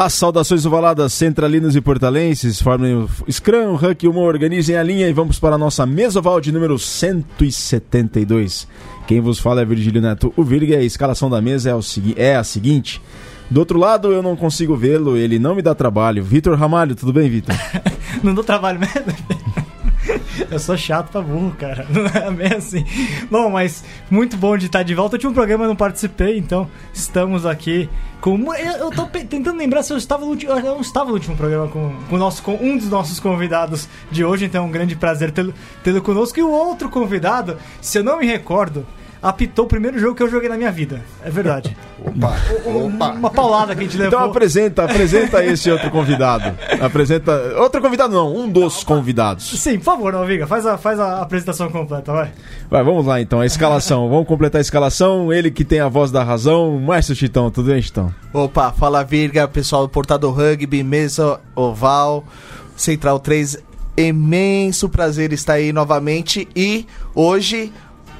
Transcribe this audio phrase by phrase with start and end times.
[0.00, 5.06] As saudações ovaladas centralinos e portalenses formem o Scrum, Huck e Humor, organizem a linha
[5.06, 8.66] e vamos para a nossa mesoval de número 172.
[9.06, 11.82] Quem vos fala é Virgílio Neto, o Virga, a escalação da mesa é, o
[12.16, 12.98] é a seguinte.
[13.50, 16.24] Do outro lado, eu não consigo vê-lo, ele não me dá trabalho.
[16.24, 17.54] Vitor Ramalho, tudo bem, Vitor?
[18.24, 19.52] não dou trabalho mesmo?
[20.50, 21.86] Eu sou chato pra burro, cara.
[21.90, 22.84] Não é bem assim.
[23.30, 25.16] Bom, mas muito bom de estar de volta.
[25.16, 27.88] Eu tinha um programa e não participei, então estamos aqui
[28.20, 28.52] com.
[28.54, 30.52] Eu, tô tentando lembrar se eu estava no último.
[30.52, 34.24] Eu não estava no último programa com, com, nosso, com um dos nossos convidados de
[34.24, 36.38] hoje, então é um grande prazer tê-lo tê conosco.
[36.38, 38.86] E o outro convidado, se eu não me recordo,
[39.22, 41.02] apitou o primeiro jogo que eu joguei na minha vida.
[41.24, 41.76] É verdade.
[42.00, 42.34] Opa,
[42.64, 43.10] opa.
[43.12, 44.18] Uma paulada que a gente levou.
[44.18, 46.56] Então apresenta, apresenta esse outro convidado.
[46.80, 47.30] Apresenta.
[47.58, 49.50] Outro convidado não, um dos convidados.
[49.60, 52.32] Sim, por favor, Alviga, faz a, faz a apresentação completa, vai.
[52.70, 54.08] Vai, vamos lá então, a escalação.
[54.08, 55.30] vamos completar a escalação.
[55.30, 58.12] Ele que tem a voz da razão, Márcio Chitão, tudo bem, Chitão?
[58.32, 62.24] Opa, fala Virga, pessoal do Portado Rugby, mesa oval,
[62.76, 63.58] Central 3.
[63.96, 67.70] Imenso prazer estar aí novamente e hoje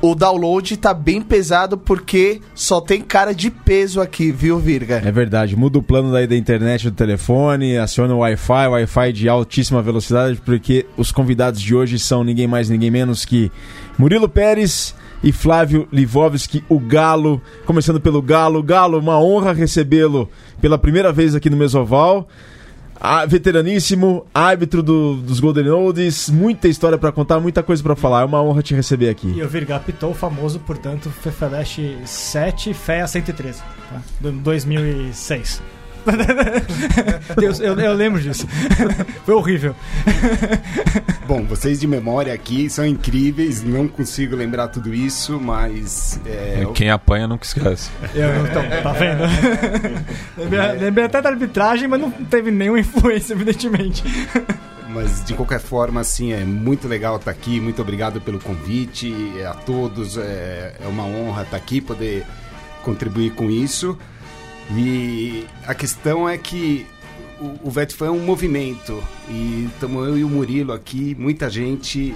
[0.02, 5.02] o download tá bem pesado porque só tem cara de peso aqui, viu, Virga?
[5.04, 5.56] É verdade.
[5.56, 10.40] Muda o plano daí da internet do telefone, aciona o Wi-Fi, Wi-Fi de altíssima velocidade,
[10.44, 13.52] porque os convidados de hoje são ninguém mais, ninguém menos que
[13.98, 17.40] Murilo Pérez e Flávio Livovski, o Galo.
[17.66, 18.62] Começando pelo Galo.
[18.62, 20.28] Galo, uma honra recebê-lo
[20.60, 22.26] pela primeira vez aqui no Mesoval
[23.28, 28.22] veteraníssimo, árbitro do, dos Golden Oldies, muita história para contar, muita coisa para falar.
[28.22, 29.28] É uma honra te receber aqui.
[29.28, 34.02] E o Virga apitou o famoso, portanto, Fefeleche 7, FEA 113, tá?
[34.20, 35.62] 2006.
[37.36, 38.46] Deus, eu, eu, lembro disso.
[39.24, 39.74] Foi horrível.
[41.26, 43.62] Bom, vocês de memória aqui são incríveis.
[43.62, 46.20] Não consigo lembrar tudo isso, mas.
[46.26, 47.90] É, Quem apanha nunca esquece.
[48.14, 49.22] Eu, então, tá vendo?
[50.36, 54.02] lembrei, lembrei até da arbitragem, mas não teve nenhuma influência, evidentemente.
[54.88, 57.60] Mas de qualquer forma, assim, é muito legal estar aqui.
[57.60, 59.14] Muito obrigado pelo convite
[59.48, 60.16] a todos.
[60.16, 62.26] É, é uma honra estar aqui, poder
[62.82, 63.96] contribuir com isso.
[64.76, 66.86] E a questão é que
[67.40, 72.14] o, o VET é um movimento e estamos eu e o Murilo aqui, muita gente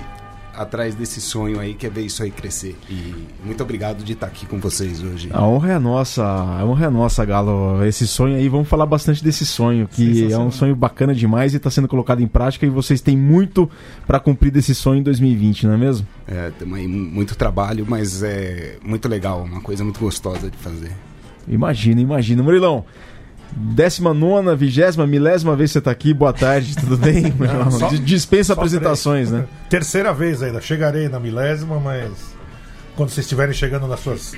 [0.56, 2.76] atrás desse sonho aí, que é ver isso aí crescer.
[2.88, 3.12] E
[3.44, 5.28] muito obrigado de estar aqui com vocês hoje.
[5.32, 7.84] A honra é nossa, a honra é nossa, Galo.
[7.84, 11.56] Esse sonho aí, vamos falar bastante desse sonho, que é um sonho bacana demais e
[11.56, 13.68] está sendo colocado em prática e vocês têm muito
[14.06, 16.06] para cumprir desse sonho em 2020, não é mesmo?
[16.26, 20.92] É, também muito trabalho, mas é muito legal, uma coisa muito gostosa de fazer.
[21.48, 22.42] Imagina, imagina.
[22.42, 22.84] Murilão,
[23.52, 26.12] décima nona, vigésima, milésima vez que você está aqui.
[26.14, 27.32] Boa tarde, tudo bem?
[27.38, 29.42] Não, só, Dispensa apresentações, três.
[29.42, 29.48] né?
[29.68, 30.60] Terceira vez ainda.
[30.60, 32.34] Chegarei na milésima, mas
[32.96, 34.34] quando vocês estiverem chegando nas suas.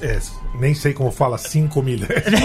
[0.00, 0.18] É,
[0.58, 2.40] nem sei como fala, 5 milésimas.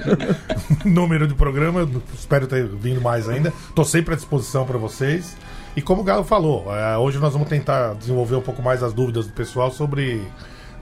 [0.84, 1.88] número de programa.
[2.14, 3.52] Espero ter vindo mais ainda.
[3.68, 5.36] Estou sempre à disposição para vocês.
[5.76, 8.94] E como o Galo falou, é, hoje nós vamos tentar desenvolver um pouco mais as
[8.94, 10.22] dúvidas do pessoal sobre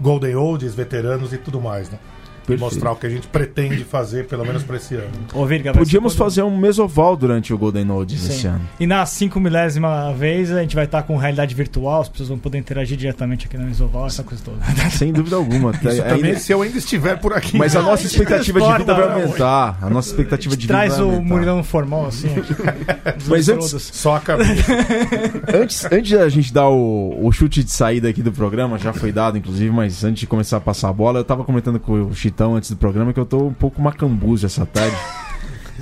[0.01, 1.99] Golden Olds, veteranos e tudo mais, né?
[2.47, 2.61] Perfeito.
[2.61, 5.11] mostrar o que a gente pretende fazer, pelo menos para esse ano.
[5.33, 8.61] Ô, Virga, Podíamos fazer um mesoval durante o Golden Node esse ano.
[8.79, 12.39] E na 5 milésima vez a gente vai estar com realidade virtual, as pessoas vão
[12.39, 14.59] poder interagir diretamente aqui no mesoval, essa coisa toda.
[14.91, 15.71] Sem dúvida alguma.
[15.73, 16.05] Isso ainda...
[16.05, 17.57] também se eu ainda estiver por aqui.
[17.57, 19.79] Mas a nossa expectativa de vida vai aumentar.
[19.81, 22.29] A nossa expectativa de vida Traz o Murilão formal assim.
[23.27, 23.91] Mas antes...
[23.93, 24.73] Só a cabeça.
[25.55, 29.13] antes, antes da gente dar o, o chute de saída aqui do programa, já foi
[29.13, 32.15] dado inclusive, mas antes de começar a passar a bola, eu tava comentando com o
[32.15, 34.97] Chito então antes do programa que eu tô um pouco macambuzo essa tarde.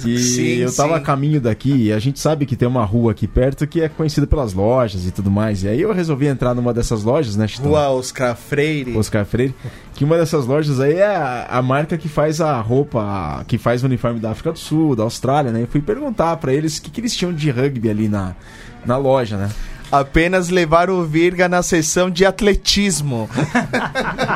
[0.01, 1.01] Que sim, eu tava sim.
[1.01, 3.91] a caminho daqui e a gente sabe que tem uma rua aqui perto que é
[3.91, 5.65] conhecida pelas lojas e tudo mais.
[5.65, 7.73] E aí eu resolvi entrar numa dessas lojas, né, Chitão?
[7.73, 8.97] Rua Oscar Freire.
[8.97, 9.55] Oscar Freire.
[9.95, 13.59] Que uma dessas lojas aí é a, a marca que faz a roupa, a, que
[13.59, 15.63] faz o uniforme da África do Sul, da Austrália, né?
[15.63, 18.35] Eu fui perguntar para eles o que, que eles tinham de rugby ali na,
[18.87, 19.51] na loja, né?
[19.93, 23.29] Apenas levar o Virga na sessão de atletismo.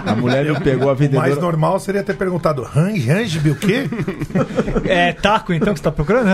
[0.05, 1.27] A mulher me pegou a vendedora.
[1.27, 3.89] O mais normal seria ter perguntado: Range, o quê?
[4.85, 6.29] É taco então que você tá procurando?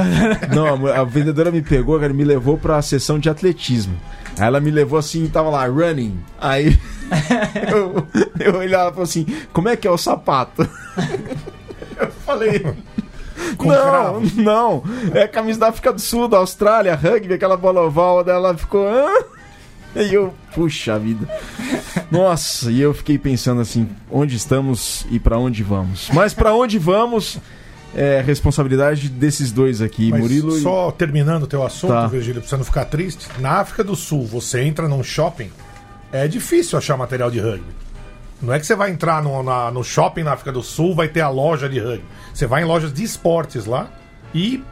[0.55, 3.97] Não, a vendedora me pegou, cara, me levou pra sessão de atletismo.
[4.39, 6.19] Aí ela me levou assim, tava lá, running.
[6.41, 6.79] Aí
[7.71, 8.07] eu,
[8.41, 10.69] eu olhava e falei assim: como é que é o sapato?
[11.99, 12.65] Eu falei.
[13.57, 14.83] Com não, não.
[15.15, 18.87] É a camisa da África do Sul, da Austrália, rugby, aquela bola oval dela ficou.
[18.89, 19.09] Hã?
[19.95, 21.29] E eu, puxa vida.
[22.11, 26.09] Nossa, e eu fiquei pensando assim, onde estamos e para onde vamos?
[26.15, 27.39] Mas para onde vamos
[27.95, 30.93] é responsabilidade desses dois aqui, Mas Murilo Só e...
[30.93, 32.07] terminando o teu assunto, tá.
[32.07, 33.29] Virgílio, pra você não ficar triste.
[33.39, 35.51] Na África do Sul, você entra num shopping,
[36.11, 37.82] é difícil achar material de rugby.
[38.43, 41.09] Não é que você vai entrar no, na- no shopping na África do Sul, vai
[41.09, 42.05] ter a loja de rugby.
[42.35, 43.89] Você vai em lojas de esportes lá
[44.35, 44.63] e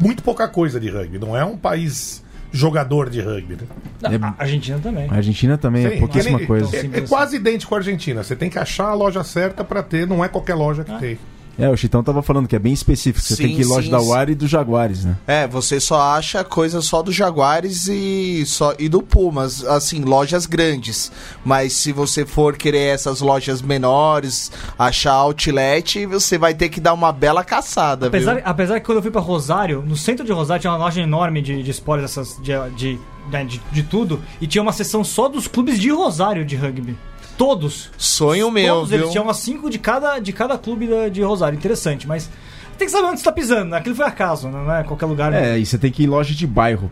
[0.00, 1.18] muito pouca coisa de rugby.
[1.18, 3.56] Não é um país jogador de rugby.
[4.02, 4.18] Né?
[4.22, 5.08] A Argentina também.
[5.10, 6.76] A Argentina também é Sim, pouquíssima mas coisa.
[6.76, 8.22] É, é quase idêntico à Argentina.
[8.22, 11.18] Você tem que achar a loja certa pra ter, não é qualquer loja que tem.
[11.58, 13.24] É, o Chitão tava falando que é bem específico.
[13.24, 14.00] Você Sim, tem que ir loja sim, da.
[14.00, 15.16] Wari e do Jaguares, né?
[15.26, 20.46] É, você só acha coisa só do Jaguares e só e do Pumas, assim, lojas
[20.46, 21.10] grandes.
[21.44, 26.92] Mas se você for querer essas lojas menores, achar outlet, você vai ter que dar
[26.92, 28.42] uma bela caçada, Apesar, viu?
[28.44, 31.40] apesar que quando eu fui pra Rosário, no centro de Rosário tinha uma loja enorme
[31.40, 32.98] de, de esportes, essas, de, de,
[33.30, 36.96] né, de, de tudo, e tinha uma seção só dos clubes de Rosário de rugby.
[37.36, 37.90] Todos.
[37.98, 38.98] Sonho meu, Todos viu?
[39.00, 41.56] eles tinham umas cinco de cada, de cada clube de Rosário.
[41.56, 42.30] Interessante, mas
[42.78, 43.78] tem que saber onde você tá pisando, né?
[43.78, 45.30] Aquilo foi acaso, não é qualquer lugar.
[45.32, 45.54] né?
[45.54, 46.90] É, e você tem que ir em loja de bairro.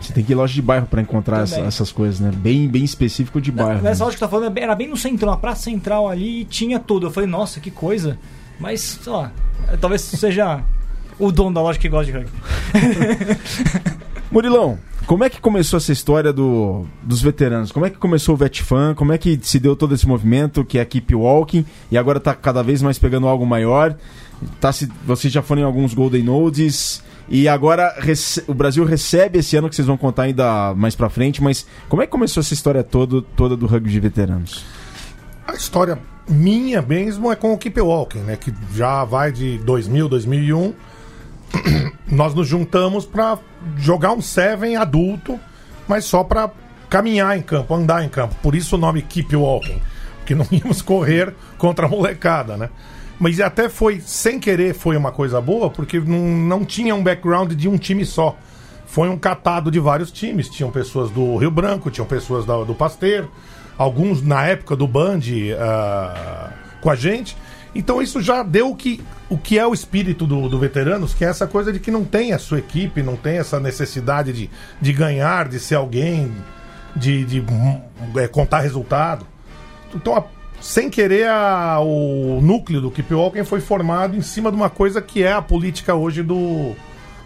[0.00, 2.30] Você tem que ir em loja de bairro pra encontrar essa- essas coisas, né?
[2.34, 3.80] Bem, bem específico de bairro.
[3.80, 4.04] Nessa né?
[4.06, 7.06] loja que tá falando era bem no centro, na praça central ali, e tinha tudo.
[7.06, 8.18] Eu falei, nossa, que coisa.
[8.60, 9.32] Mas, sei lá,
[9.80, 10.60] talvez seja
[11.18, 12.32] o dono da loja que gosta de rugby.
[14.34, 14.76] Murilão,
[15.06, 17.70] como é que começou essa história do, dos veteranos?
[17.70, 18.92] Como é que começou o Vetfan?
[18.94, 22.18] Como é que se deu todo esse movimento que é a Keep Walking e agora
[22.18, 23.96] tá cada vez mais pegando algo maior?
[24.60, 29.38] Tá se, vocês já foram em alguns Golden Nodes e agora rece- o Brasil recebe
[29.38, 32.40] esse ano que vocês vão contar ainda mais pra frente, mas como é que começou
[32.40, 34.64] essa história toda, toda do rugby de veteranos?
[35.46, 35.96] A história
[36.28, 38.36] minha mesmo é com o Keep Walking, né?
[38.36, 40.74] Que já vai de 2000, 2001.
[42.08, 43.38] Nós nos juntamos pra
[43.76, 45.38] jogar um Seven adulto,
[45.88, 46.50] mas só pra
[46.88, 48.34] caminhar em campo, andar em campo.
[48.42, 49.80] Por isso o nome Keep Walking,
[50.18, 52.70] porque não íamos correr contra a molecada, né?
[53.18, 57.52] Mas até foi, sem querer, foi uma coisa boa, porque não, não tinha um background
[57.52, 58.36] de um time só.
[58.86, 60.48] Foi um catado de vários times.
[60.48, 63.30] Tinham pessoas do Rio Branco, tinham pessoas do Pasteiro,
[63.78, 65.20] alguns na época do Band
[65.58, 67.36] ah, com a gente.
[67.74, 71.24] Então isso já deu o que, o que é o espírito do, do veteranos, que
[71.24, 74.50] é essa coisa de que não tem a sua equipe, não tem essa necessidade de,
[74.80, 76.30] de ganhar, de ser alguém,
[76.94, 77.80] de, de hum,
[78.16, 79.26] é, contar resultado.
[79.94, 80.24] Então, a-
[80.60, 85.02] sem querer, a- o núcleo do Keep Walking foi formado em cima de uma coisa
[85.02, 86.72] que é a política hoje do,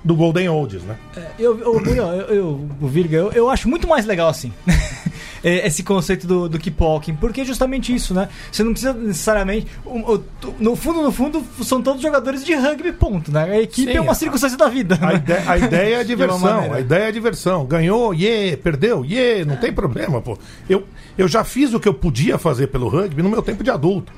[0.02, 0.96] do Golden Oldies, né?
[1.38, 4.50] Eu, eu, eu, eu- Virga, eu, eu acho muito mais legal assim.
[5.42, 8.28] É, Esse conceito do, do keep walking, porque é justamente isso, né?
[8.50, 9.66] Você não precisa necessariamente.
[9.84, 10.24] o- o-
[10.58, 13.44] no fundo, no fundo, são todos jogadores de rugby, ponto, né?
[13.44, 14.98] A equipe Sim, é uma a- circunstância da vida.
[15.00, 15.14] A, né?
[15.16, 16.72] ide- a ideia é a diversão.
[16.72, 17.64] A ideia é a diversão.
[17.66, 20.36] Ganhou, yeah, perdeu, yeah, não tem problema, pô.
[20.68, 20.84] Eu,
[21.16, 24.12] eu já fiz o que eu podia fazer pelo rugby no meu tempo de adulto.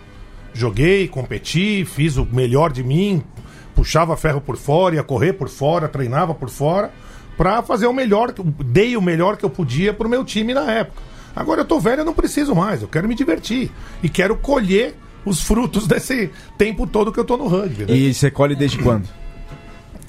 [0.52, 3.22] Joguei, competi, fiz o melhor de mim,
[3.74, 6.90] puxava ferro por fora, ia correr por fora, treinava por fora,
[7.36, 10.52] pra fazer o melhor, que eu- dei o melhor que eu podia pro meu time
[10.52, 11.00] na época.
[11.34, 13.70] Agora eu tô velho, eu não preciso mais, eu quero me divertir
[14.02, 14.94] e quero colher
[15.24, 17.84] os frutos desse tempo todo que eu tô no rugby.
[17.84, 17.94] né?
[17.96, 19.08] E você colhe desde quando?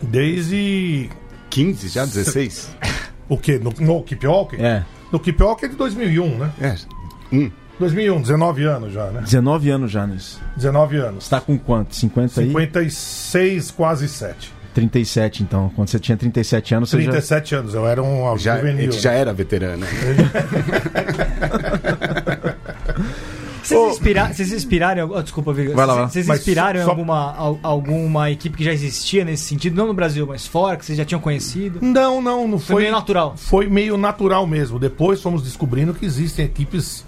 [0.02, 1.10] Desde
[1.50, 2.70] 15, já 16?
[3.30, 3.60] O quê?
[3.60, 4.58] No, no Keep Walking?
[4.58, 6.52] É, No Keep Walking é de 2001, né?
[6.60, 6.76] É.
[7.32, 7.52] Um.
[7.80, 9.22] 2001, 19 anos já, né?
[9.22, 10.40] 19 anos já nisso.
[10.56, 11.24] 19 anos.
[11.24, 11.96] Você tá com quanto?
[11.96, 12.48] 50 aí?
[12.48, 14.54] 56, quase 7.
[14.74, 15.72] 37 então.
[15.76, 17.12] Quando você tinha 37 anos, você já...
[17.12, 18.92] 37 anos, eu era um Já, a juvenil.
[18.92, 19.86] gente já era veterano.
[23.64, 24.34] Vocês, inspira...
[24.34, 25.12] Vocês inspiraram.
[25.14, 25.76] oh, desculpa, Virga.
[25.76, 26.10] Vai lá, vai.
[26.10, 29.76] Vocês inspiraram em só- alguma, al- alguma equipe que já existia nesse sentido?
[29.76, 31.80] Não no Brasil, mas fora, que vocês já tinham conhecido?
[31.82, 32.82] Não, não, não Foi foi.
[32.82, 33.34] meio natural.
[33.38, 34.80] Foi meio natural mesmo.
[34.80, 37.06] Depois fomos descobrindo que existem equipes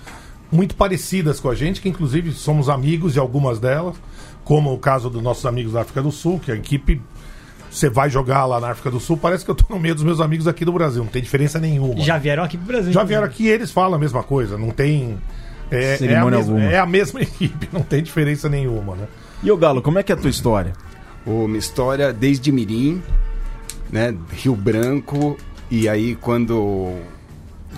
[0.52, 3.96] muito parecidas com a gente, que inclusive somos amigos de algumas delas,
[4.46, 7.02] como o caso dos nossos amigos da África do Sul, que a equipe.
[7.74, 10.04] Você vai jogar lá na África do Sul, parece que eu tô no meio dos
[10.04, 12.00] meus amigos aqui do Brasil, não tem diferença nenhuma.
[12.02, 12.94] Já vieram aqui pro Brasil.
[12.94, 15.18] Já vieram aqui e eles falam a mesma coisa, não tem.
[15.72, 16.72] É, é, a Cerimônia mesma, alguma.
[16.72, 19.08] é a mesma equipe, não tem diferença nenhuma, né?
[19.42, 20.74] E o Galo, como é que é a tua história?
[21.26, 23.02] Uma história desde Mirim,
[23.92, 24.16] né?
[24.32, 25.36] Rio Branco.
[25.72, 26.96] E aí quando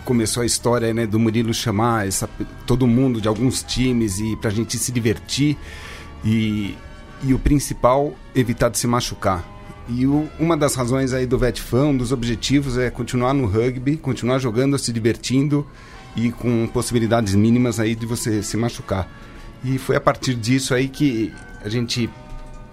[0.04, 2.30] começou a história né, do Murilo chamar essa,
[2.68, 5.58] todo mundo de alguns times e pra gente se divertir.
[6.24, 6.76] E,
[7.24, 9.55] e o principal, evitar de se machucar.
[9.88, 13.98] E o- uma das razões aí do VetFan, um dos objetivos é continuar no rugby,
[13.98, 15.66] continuar jogando, se divertindo
[16.16, 19.08] e com possibilidades mínimas aí de você se machucar.
[19.64, 21.32] E foi a partir disso aí que
[21.64, 22.10] a gente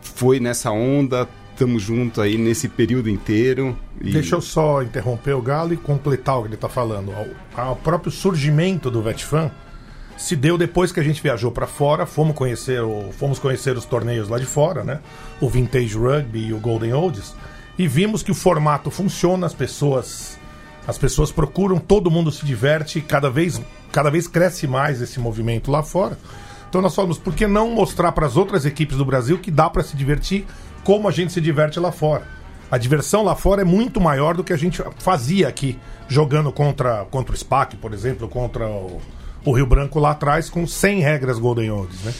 [0.00, 3.76] foi nessa onda, estamos juntos aí nesse período inteiro.
[4.00, 7.12] E Deixa eu só interromper o Galo e completar o que ele está falando.
[7.12, 9.50] O, próprio surgimento do Vetfan
[10.16, 13.84] se deu depois que a gente viajou para fora, fomos conhecer, o, fomos conhecer os
[13.84, 15.00] torneios lá de fora, né?
[15.40, 17.34] O Vintage Rugby e o Golden Oldies,
[17.78, 20.38] e vimos que o formato funciona, as pessoas
[20.86, 23.60] as pessoas procuram, todo mundo se diverte, cada vez
[23.92, 26.18] cada vez cresce mais esse movimento lá fora.
[26.68, 29.68] Então nós falamos, por que não mostrar para as outras equipes do Brasil que dá
[29.68, 30.46] para se divertir
[30.82, 32.26] como a gente se diverte lá fora?
[32.70, 35.78] A diversão lá fora é muito maior do que a gente fazia aqui,
[36.08, 39.00] jogando contra, contra o SPAC, por exemplo, contra o,
[39.44, 42.12] o Rio Branco lá atrás, com 100 regras Golden Olds, né?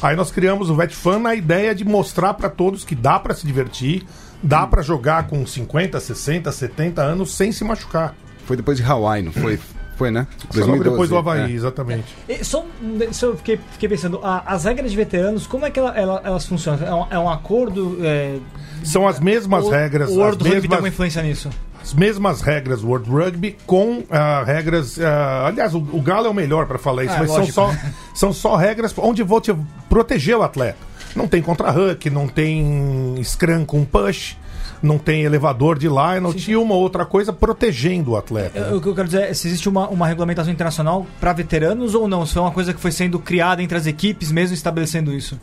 [0.00, 3.44] Aí nós criamos o VetFan na ideia de mostrar para todos que dá para se
[3.46, 4.04] divertir,
[4.42, 8.14] dá para jogar com 50, 60, 70 anos sem se machucar.
[8.46, 9.58] Foi depois de Hawaii, não foi?
[9.98, 10.28] Foi, né?
[10.52, 11.18] Foi logo depois do é.
[11.18, 12.04] Havaí, exatamente.
[12.28, 12.64] E Só,
[13.10, 16.22] isso eu fiquei, fiquei pensando, a- as regras de veteranos, como é que ela- ela-
[16.24, 16.86] elas funcionam?
[16.86, 17.98] É um, é um acordo?
[18.00, 18.38] É,
[18.84, 21.50] São as mesmas o, regras, O as World Rugby tem mesmas, uma influência nisso.
[21.82, 24.98] As mesmas regras World Rugby com ah, regras.
[25.00, 27.54] ah, aliás, o, o Galo é o melhor para falar isso, Ah, mas são lógico.
[27.54, 27.74] só,
[28.14, 29.54] são só regras onde vou te
[29.88, 30.78] proteger o atleta.
[31.16, 34.36] Não tem contra-hook, não tem scrum com push,
[34.82, 38.60] não tem elevador de line, e uma outra coisa protegendo o atleta.
[38.60, 38.76] né?
[38.76, 42.06] O que eu quero dizer é se existe uma, uma regulamentação internacional para veteranos ou
[42.06, 42.24] não?
[42.26, 45.40] Se foi uma coisa que foi sendo criada entre as equipes, mesmo estabelecendo isso.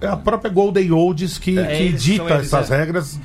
[0.00, 2.76] É a própria Golden Olds que, É, que eles dita eles, essas é.
[2.78, 3.20] regras,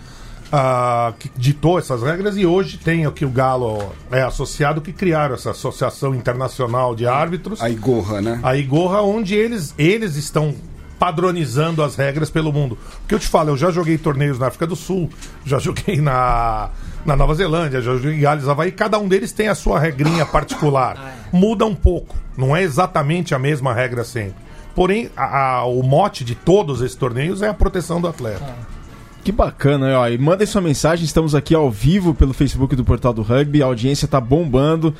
[0.52, 5.36] ah, que ditou essas regras, e hoje tem aqui o Galo é associado que criaram
[5.36, 8.40] essa Associação Internacional de Árbitros, A Igorra, né?
[8.44, 10.56] a Igorra, onde eles, eles estão
[10.98, 12.78] padronizando as regras pelo mundo.
[13.02, 15.10] Porque eu te falo, eu já joguei torneios na África do Sul,
[15.46, 16.70] já joguei na,
[17.06, 20.26] na Nova Zelândia, já joguei em Gales, Havaí, cada um deles tem a sua regrinha
[20.26, 21.16] particular.
[21.32, 24.48] Muda um pouco, não é exatamente a mesma regra sempre.
[24.74, 28.56] Porém, a- a- o mote de todos esses torneios é a proteção do atleta.
[29.28, 30.08] Que bacana, ó.
[30.08, 33.66] E mandem sua mensagem, estamos aqui ao vivo pelo Facebook do Portal do Rugby, a
[33.66, 34.96] audiência tá bombando.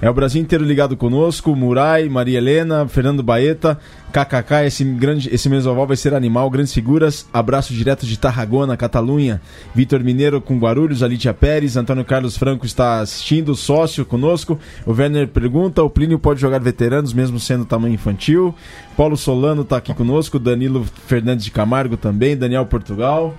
[0.00, 3.76] É o Brasil inteiro ligado conosco, Murai, Maria Helena, Fernando Baeta,
[4.12, 7.26] KKK, esse grande esse mesoval vai ser animal, grandes figuras.
[7.32, 9.40] Abraço direto de Tarragona, Catalunha.
[9.74, 14.60] Vitor Mineiro com Guarulhos, Alitia Pérez, Antônio Carlos Franco está assistindo, sócio conosco.
[14.86, 18.54] O Werner pergunta, o Plínio pode jogar veteranos mesmo sendo tamanho infantil.
[18.96, 23.36] Paulo Solano tá aqui conosco, Danilo Fernandes de Camargo também, Daniel Portugal.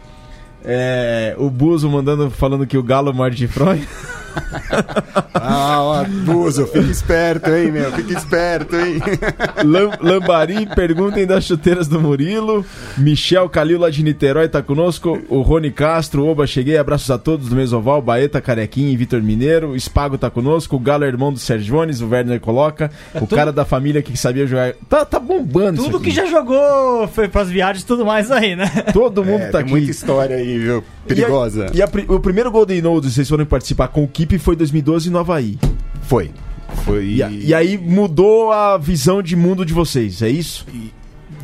[0.64, 3.86] É, o Buzo mandando, falando que o Galo morde de fronha.
[5.46, 7.92] Ah, ó, Buzo, fica esperto, hein, meu?
[7.92, 9.00] Fica esperto, hein?
[9.66, 12.66] Lam- Lambari, perguntem das chuteiras do Murilo.
[12.98, 15.22] Michel Calil lá de Niterói tá conosco.
[15.28, 16.78] O Rony Castro, Oba, cheguei.
[16.78, 19.72] Abraços a todos do Mesoval, Baeta, Carequinha e Vitor Mineiro.
[19.72, 20.78] O Spago tá conosco.
[20.78, 22.90] O Galo é irmão do Sérgio Jones, o Werner coloca.
[23.14, 24.74] o tudo- cara da família que sabia jogar.
[24.88, 26.06] Tá, tá bombando isso Tudo aqui.
[26.06, 28.68] que já jogou foi pras viagens e tudo mais aí, né?
[28.94, 29.72] Todo mundo É, tá tem aqui.
[29.72, 30.84] muita história aí, viu?
[31.06, 31.68] Perigosa.
[31.74, 34.56] E, a- e a o primeiro Golden Node, vocês foram participar com o Keep, foi
[34.56, 35.58] 2012 no Havaí.
[36.04, 36.32] Foi.
[36.86, 37.06] Foi.
[37.06, 40.66] E, a- e aí mudou a visão de mundo de vocês, é isso?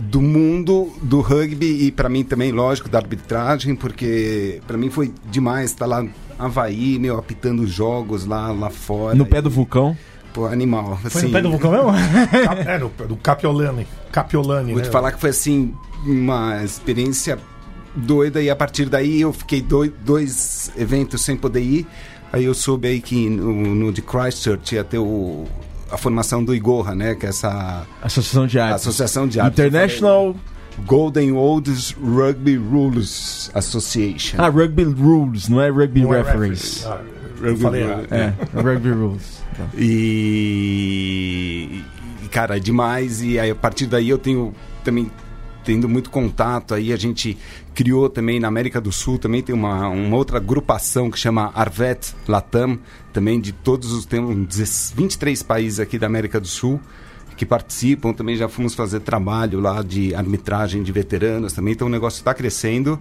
[0.01, 5.13] do mundo do rugby e pra mim também, lógico, da arbitragem, porque pra mim foi
[5.29, 6.09] demais estar lá em
[6.39, 9.13] Havaí, meu, apitando jogos lá, lá fora.
[9.13, 9.95] No pé do vulcão.
[10.33, 10.97] Pô, animal.
[10.97, 11.91] Foi assim, no pé do vulcão mesmo?
[12.65, 13.85] É, do, do Capiolani.
[14.11, 14.87] Capiolani, Vou né?
[14.87, 17.37] te falar que foi assim, uma experiência
[17.95, 21.85] doida e a partir daí eu fiquei doi- dois eventos sem poder ir.
[22.31, 25.45] Aí eu soube aí que no, no de Christchurch ia ter o,
[25.91, 27.15] a formação do Igorra, né?
[27.15, 28.75] Que é essa Associação de Artes.
[28.87, 29.67] associação de árbitros.
[29.67, 30.35] International
[30.85, 34.37] Golden Olds Rugby Rules Association.
[34.41, 36.83] Ah, Rugby Rules, não é Rugby Não é Referees.
[36.85, 37.01] referee.
[37.43, 37.83] Ah, eu falei.
[38.11, 39.39] É, Rugby Rules.
[40.49, 41.83] E,
[42.31, 43.21] cara, é demais.
[43.21, 45.11] E aí, a partir daí eu tenho também
[45.63, 46.73] tendo muito contato.
[46.73, 47.37] Aí a gente
[47.79, 52.13] criou também na América do Sul, também tem uma, uma outra agrupação que chama Arvet
[52.27, 52.77] Latam,
[53.13, 56.77] também de todos os temos 10 23 países aqui da América do Sul
[57.37, 61.89] que participam, também já fomos fazer trabalho lá de arbitragem de veteranos também, então o
[61.89, 62.99] negócio está crescendo.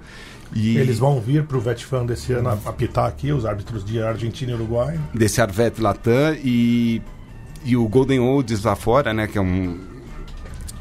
[0.55, 4.53] E Eles vão vir pro VetFan desse ano a- apitar aqui, os árbitros de Argentina
[4.53, 4.97] e Uruguai.
[5.13, 7.03] desse Arvet Latam e,
[7.65, 9.77] e o Golden Olds lá fora, né, que é uma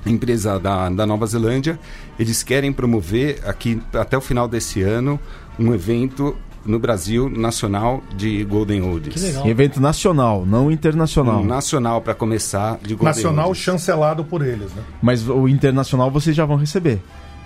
[0.06, 1.80] empresa da, da Nova Zelândia,
[2.19, 5.19] eles querem promover aqui até o final desse ano
[5.59, 9.13] um evento no Brasil nacional de Golden Olds.
[9.13, 9.47] Que legal.
[9.47, 11.39] Evento nacional, não internacional.
[11.41, 13.62] Um nacional para começar de Golden Nacional Olds.
[13.63, 14.83] chancelado por eles, né?
[15.01, 17.00] Mas o internacional vocês já vão receber.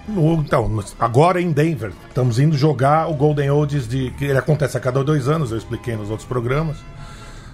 [0.07, 4.75] No- Então, agora em Denver, estamos indo jogar o Golden Olds de que ele acontece
[4.75, 6.77] a cada dois anos, eu expliquei nos outros programas.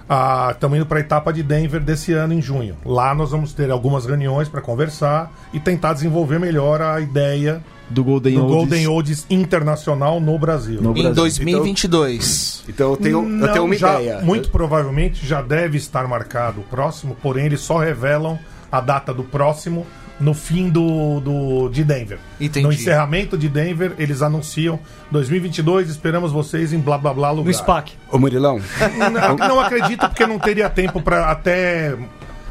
[0.09, 2.77] Ah, Estamos indo para a etapa de Denver desse ano em junho.
[2.85, 8.03] Lá nós vamos ter algumas reuniões para conversar e tentar desenvolver melhor a ideia Do
[8.03, 8.55] Golden do Olds.
[8.55, 10.81] Golden Olds internacional no Brasil.
[10.81, 11.13] No Em Brasil.
[11.15, 12.63] 2022.
[12.69, 14.21] Então eu tenho, eu Não, tenho uma já- ideia.
[14.21, 18.37] Muito provavelmente já deve estar marcado o próximo, porém eles só revelam
[18.71, 19.85] a data do próximo
[20.19, 22.19] no fim do, do de Denver.
[22.39, 22.65] Entendi.
[22.65, 24.79] No encerramento de Denver, eles anunciam
[25.11, 27.45] 2022, esperamos vocês em blá blá blá lugar.
[27.45, 27.93] No SPAC.
[28.11, 28.59] Ô Murilão,
[28.97, 31.95] Não, não acredito porque não teria tempo para até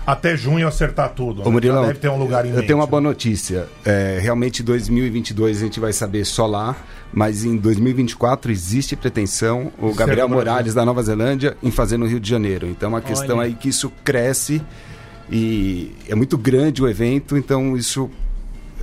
[0.07, 1.43] até junho acertar tudo.
[1.43, 1.51] Ô, né?
[1.51, 2.67] Murilão, Já deve ter um lugar em eu mente.
[2.67, 3.67] tenho uma boa notícia.
[3.85, 6.77] É, realmente, 2022 a gente vai saber só lá,
[7.13, 10.29] mas em 2024 existe pretensão, o Gabriel.
[10.29, 12.69] Morales da Nova Zelândia, em fazer no Rio de Janeiro.
[12.69, 13.49] Então, a questão Olha.
[13.49, 14.63] aí que isso cresce
[15.31, 18.11] e é muito grande o evento, então isso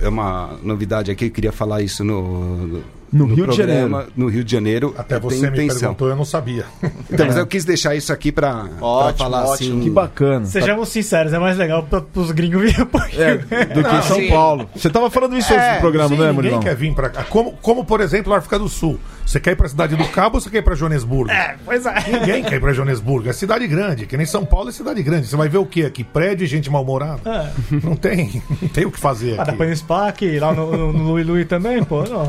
[0.00, 1.26] é uma novidade aqui.
[1.26, 2.82] Eu queria falar isso no,
[3.26, 4.94] Rio de programa, No Rio de Janeiro.
[4.98, 5.80] Até você me intenção.
[5.80, 6.64] perguntou, eu não sabia.
[7.10, 8.32] Então, mas eu quis deixar isso aqui
[8.80, 9.52] Ótimo, falar ótimo.
[9.76, 9.80] assim.
[9.80, 10.46] Que bacana.
[10.46, 12.86] Sejamos sinceros, é mais legal pra, pros gringos virem.
[13.16, 14.28] É, do que São sim.
[14.28, 14.68] Paulo.
[14.74, 17.22] Você tava falando isso antes do programa, sim, não é, ninguém quer vir pra cá.
[17.24, 18.98] Como, como, por exemplo, a África do Sul.
[19.24, 21.30] Você quer ir pra cidade do Cabo ou você quer ir pra Joanesburgo?
[21.30, 21.94] É, pois é.
[22.12, 23.28] Ninguém quer ir pra Joanesburgo.
[23.28, 25.26] É cidade grande, que nem São Paulo é cidade grande.
[25.26, 26.04] Você vai ver o que aqui?
[26.04, 27.20] Prédio e gente mal-humorada?
[27.24, 27.76] É.
[27.82, 28.42] Não tem.
[28.60, 29.56] Não tem o que fazer Ah, dá aqui.
[29.56, 32.02] pra ir no Spa aqui, lá no, no, no Lui Lui também, pô.
[32.04, 32.26] Não.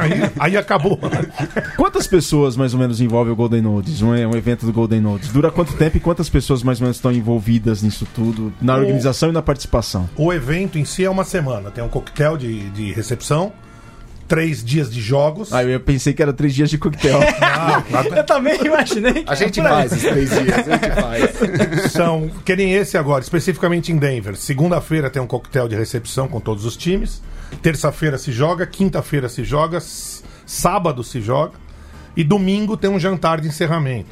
[0.00, 0.98] Aí, aí acabou.
[1.76, 4.02] Quantas pessoas mais ou menos envolve o Golden Nodes?
[4.02, 5.28] Um, um evento do Golden Nodes.
[5.30, 8.52] Dura quanto tempo e quantas pessoas mais ou menos estão envolvidas nisso tudo?
[8.60, 10.08] Na O- organização e na participação?
[10.16, 11.70] O evento em si é uma semana.
[11.70, 13.52] Tem um coquetel de, de recepção,
[14.28, 15.52] três dias de jogos.
[15.52, 17.20] Ah, eu pensei que era três dias de coquetel.
[17.40, 21.92] Não, Eu também imaginei que A gente faz esses três dias, a gente faz.
[21.92, 24.36] São, que nem esse agora, especificamente em Denver.
[24.36, 27.22] Segunda-feira tem um coquetel de recepção com todos os times.
[27.60, 29.78] Terça-feira se joga, quinta-feira se joga,
[30.46, 31.54] sábado se joga.
[32.16, 34.10] E domingo tem um jantar de encerramento.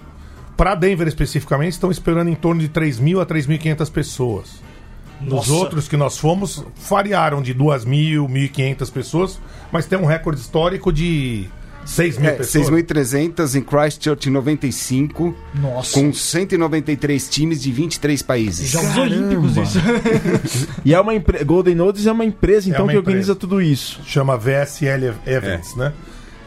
[0.57, 4.70] Para Denver especificamente, estão esperando em torno de 3.000 a 3.500 pessoas.
[5.21, 5.53] Nos Nossa.
[5.53, 9.39] outros que nós fomos, variaram de 2.000, 1.500 pessoas,
[9.71, 11.47] mas tem um recorde histórico de
[11.87, 12.69] 6.000 É, pessoas.
[12.71, 15.93] 6.300 em Christchurch em 95, Nossa.
[16.00, 18.69] com 193 times de 23 países.
[18.71, 18.97] Jogos.
[18.97, 19.79] Olímpicos, isso.
[20.85, 21.45] e é uma empre...
[21.45, 23.35] Golden Nodes é uma empresa, então, uma que organiza empresa.
[23.41, 24.00] tudo isso.
[24.07, 25.93] chama VSL Events, né?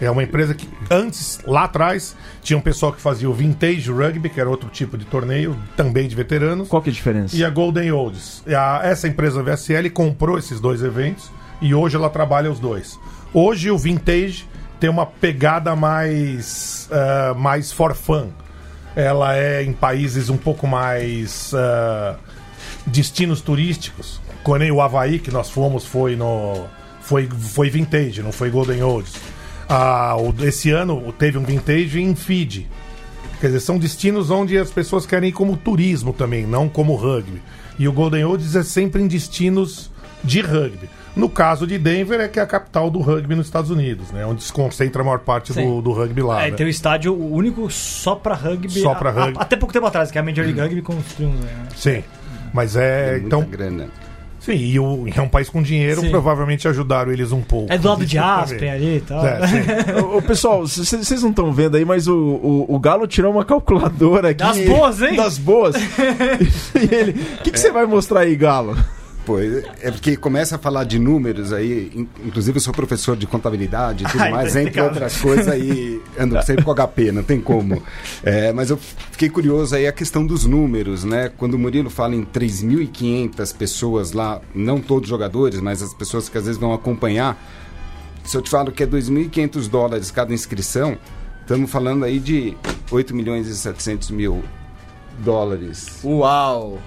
[0.03, 4.29] É uma empresa que antes, lá atrás, tinha um pessoal que fazia o Vintage Rugby,
[4.29, 7.35] que era outro tipo de torneio, também de veteranos, Qual que é a diferença?
[7.35, 8.43] e a Golden Olds.
[8.47, 12.99] A- essa empresa VSL comprou esses dois eventos e hoje ela trabalha os dois.
[13.33, 14.45] Hoje o Vintage
[14.79, 18.27] tem uma pegada mais, ah, mais for fun.
[18.95, 22.15] Ela é em países um pouco mais ah,
[22.85, 24.21] destinos turísticos.
[24.43, 26.65] Quando o Havaí que nós fomos foi no
[27.01, 29.13] foi, foi vintage, não foi Golden Olds.
[29.69, 32.67] Ah, o- esse ano teve um vintage em Fiji.
[33.39, 37.41] Quer dizer, são destinos onde as pessoas querem ir como turismo também, não como rugby.
[37.77, 39.91] E o Golden Olds é sempre em destinos
[40.23, 40.89] de rugby.
[41.15, 44.25] No caso de Denver, é que é a capital do rugby nos Estados Unidos, né?
[44.25, 46.43] Onde se concentra a maior parte do, do rugby lá.
[46.45, 46.55] É, né?
[46.57, 48.81] tem o estádio único só pra rugby.
[48.81, 49.37] Só pra a- a- rugby.
[49.39, 51.29] até pouco tempo atrás, que é a Major League Rugby construiu.
[51.29, 51.67] Né?
[51.75, 52.03] Sim.
[52.53, 53.09] Mas é.
[53.09, 53.89] É muita então, grana.
[54.43, 56.09] Sim, e o- é um país com dinheiro, Sim.
[56.09, 57.71] provavelmente ajudaram eles um pouco.
[57.71, 59.25] É do lado de Aspen ali e tal.
[59.25, 59.39] É.
[60.03, 63.45] Ô, ô, pessoal, vocês não estão vendo aí, mas o, o, o Galo tirou uma
[63.45, 64.43] calculadora aqui.
[64.43, 65.15] Das boas, hein?
[65.15, 65.75] Das boas.
[66.75, 67.11] e ele.
[67.39, 68.77] O que que você vai mostrar aí, Galo?
[69.25, 73.25] Pô, é porque começa a falar de números aí, in- inclusive eu sou professor de
[73.25, 74.87] contabilidade e tudo Ai, mais, tá entre explicado.
[74.89, 77.81] outras coisas aí, ando sempre com HP, não tem como.
[78.21, 78.77] É, mas eu
[79.11, 81.31] fiquei curioso aí a questão dos números, né?
[81.37, 86.37] Quando o Murilo fala em 3.500 pessoas lá, não todos jogadores, mas as pessoas que
[86.37, 87.41] às vezes vão acompanhar,
[88.25, 90.97] se eu te falo que é 2.500 dólares cada inscrição,
[91.41, 92.57] estamos falando aí de
[92.91, 94.43] 8 milhões e 700 mil
[95.19, 95.99] dólares.
[96.03, 96.77] Uau!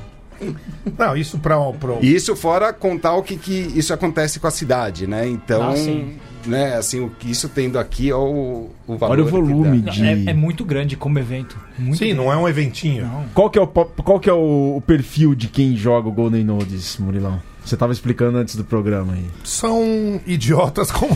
[0.98, 1.58] Não, isso pra.
[1.72, 5.26] pra E Isso fora contar o que, que isso acontece com a cidade, né?
[5.28, 6.14] Então, Ah, sim.
[6.46, 9.12] né, assim, o que isso tendo aqui é o, o valor.
[9.14, 9.90] Olha o que volume dá.
[9.92, 11.56] de- É, é muito grande como evento.
[11.78, 12.20] Muito Sim, grande.
[12.22, 13.04] não é um eventinho.
[13.06, 13.24] Não.
[13.34, 16.44] Qual que é o, qual que é o, o perfil de quem joga o Golden
[16.44, 17.40] Nodes, Murilão?
[17.66, 19.24] Você tava explicando antes do programa aí.
[19.42, 21.10] São idiotas como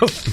[0.00, 0.24] nós.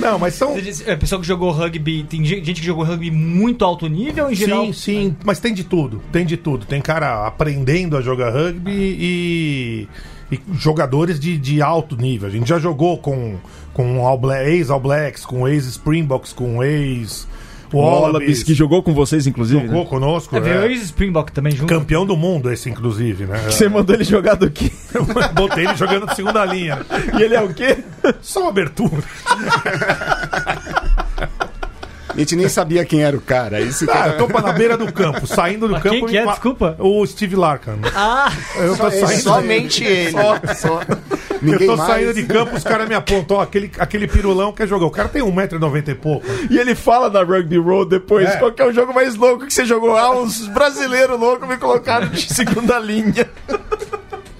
[0.00, 0.54] não, mas são.
[0.60, 4.30] Diz, É, pessoal que jogou rugby, tem ge- gente que jogou rugby muito alto nível
[4.30, 4.66] em geral.
[4.66, 6.66] Sim, sim, mas tem de tudo, tem de tudo.
[6.66, 9.88] Tem cara aprendendo a jogar rugby e,
[10.30, 12.28] e jogadores de, de alto nível.
[12.28, 13.36] A gente já jogou com,
[13.74, 13.98] com
[14.46, 17.26] ex-All Blacks, com ex-Springboks, com ex
[17.72, 19.66] O Wallabies, que jogou com vocês, inclusive.
[19.66, 19.88] Jogou né?
[19.88, 20.36] conosco.
[20.36, 20.66] É, veio é.
[20.66, 21.68] o Springbok também junto.
[21.68, 23.38] Campeão do mundo esse, inclusive, né?
[23.46, 24.70] Você mandou ele jogar do quê?
[24.94, 25.04] Eu
[25.34, 26.84] botei ele jogando de segunda linha.
[27.18, 27.78] E ele é o quê?
[28.20, 29.02] Só abertura.
[32.14, 33.60] A gente nem sabia quem era o cara.
[33.60, 35.94] Isso que Ah, era- eu tô pra- na beira do campo, saindo do Mas campo.
[35.96, 36.26] quem que é?
[36.26, 36.76] Desculpa.
[36.78, 37.80] O Steve Larkin.
[37.94, 38.30] Ah!
[38.56, 39.22] Eu tô Só- saindo.
[39.22, 40.12] Somente ele.
[40.56, 40.80] Só.
[41.40, 44.52] Ninguém eu tô mais- saindo de campo, os caras me apontam, ó, aquele, aquele pirulão
[44.52, 44.86] quer jogar.
[44.86, 46.26] O cara tem 1,90m e pouco.
[46.50, 48.36] E ele fala na Rugby Road depois, É.
[48.36, 49.96] qual que é o jogo mais louco que você jogou?
[49.96, 53.28] Ah, uns brasileiros loucos me colocaram de segunda linha.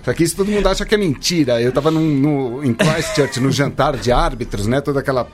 [0.04, 1.60] Só que isso todo mundo acha que é mentira.
[1.60, 4.80] Eu tava num, no, em Christchurch, no jantar de árbitros, né?
[4.80, 5.26] Toda aquela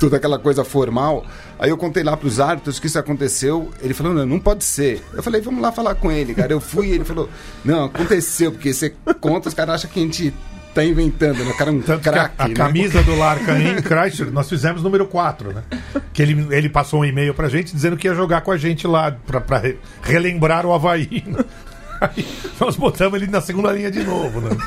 [0.00, 1.24] toda aquela coisa formal.
[1.58, 3.72] Aí eu contei lá pros árbitros que isso aconteceu.
[3.82, 5.02] Ele falou, não, não pode ser.
[5.14, 6.52] Eu falei, vamos lá falar com ele, cara.
[6.52, 7.28] Eu fui ele falou,
[7.64, 10.34] não, aconteceu, porque você conta, os caras acham que a gente
[10.74, 11.50] tá inventando, né?
[11.52, 12.54] O cara é um Tanto que a, craque, a né?
[12.54, 15.62] camisa do Larkin em Chrysler, nós fizemos número 4, né?
[16.12, 18.84] Que ele, ele passou um e-mail pra gente dizendo que ia jogar com a gente
[18.86, 21.22] lá, pra, pra re- relembrar o Havaí.
[22.16, 22.26] Aí
[22.60, 24.50] nós botamos ele na segunda linha de novo, né?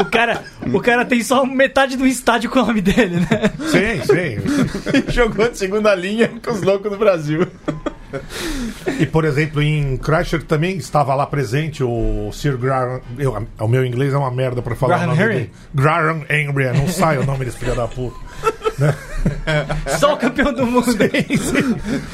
[0.00, 3.50] O cara, o cara tem só metade do estádio com o nome dele, né?
[3.58, 5.10] Sim, sim.
[5.12, 7.46] Jogou de segunda linha com os loucos do Brasil.
[8.98, 13.00] E, por exemplo, em Chrysler também estava lá presente o Sir Graham.
[13.18, 15.34] Eu, o meu inglês é uma merda pra falar Graham o nome Henry?
[15.34, 15.52] dele.
[15.74, 18.16] Graham Henry, não sai o nome desse filho da puta.
[19.98, 20.86] Só o campeão do mundo.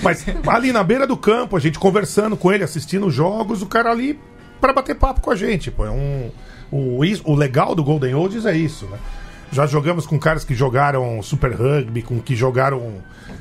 [0.03, 3.67] Mas ali na beira do campo, a gente conversando com ele, assistindo os jogos, o
[3.67, 4.19] cara ali
[4.61, 5.71] pra bater papo com a gente.
[5.71, 6.31] Pô, é um,
[6.71, 8.99] o, o legal do Golden Oldies é isso, né?
[9.53, 12.95] Já jogamos com caras que jogaram Super Rugby, com que jogaram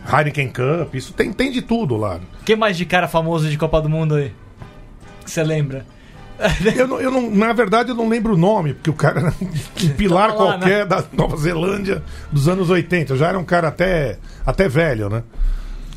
[0.07, 2.19] Heineken Cup, isso tem, tem de tudo lá.
[2.45, 4.31] Quem mais de cara famoso de Copa do Mundo aí?
[5.23, 5.85] Que você lembra?
[6.75, 9.33] Eu, não- eu não, na verdade, eu não lembro o nome, porque o cara era
[9.41, 10.35] um pilar lá, né?
[10.57, 13.13] qualquer da Nova Zelândia dos anos 80.
[13.13, 15.23] Eu já era um cara até, até velho, né?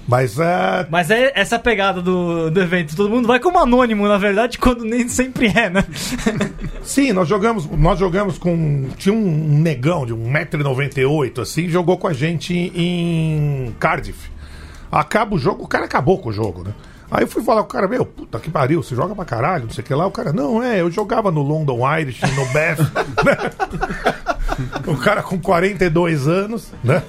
[0.09, 2.95] Mas é, Mas é essa pegada do, do evento.
[2.95, 5.85] Todo mundo vai como anônimo, na verdade, quando nem sempre é, né?
[6.83, 8.89] Sim, nós jogamos, nós jogamos com.
[8.97, 14.31] Tinha um negão de 1,98m, assim, jogou com a gente em Cardiff.
[14.93, 16.73] Acaba o jogo, o cara acabou com o jogo, né?
[17.11, 19.65] Aí eu fui falar com o cara, meu, puta que pariu, você joga pra caralho,
[19.65, 20.07] não sei o que lá.
[20.07, 22.79] O cara, não, é, eu jogava no London Irish, no Bath.
[23.25, 24.07] né?
[24.87, 27.03] o cara com 42 anos, né?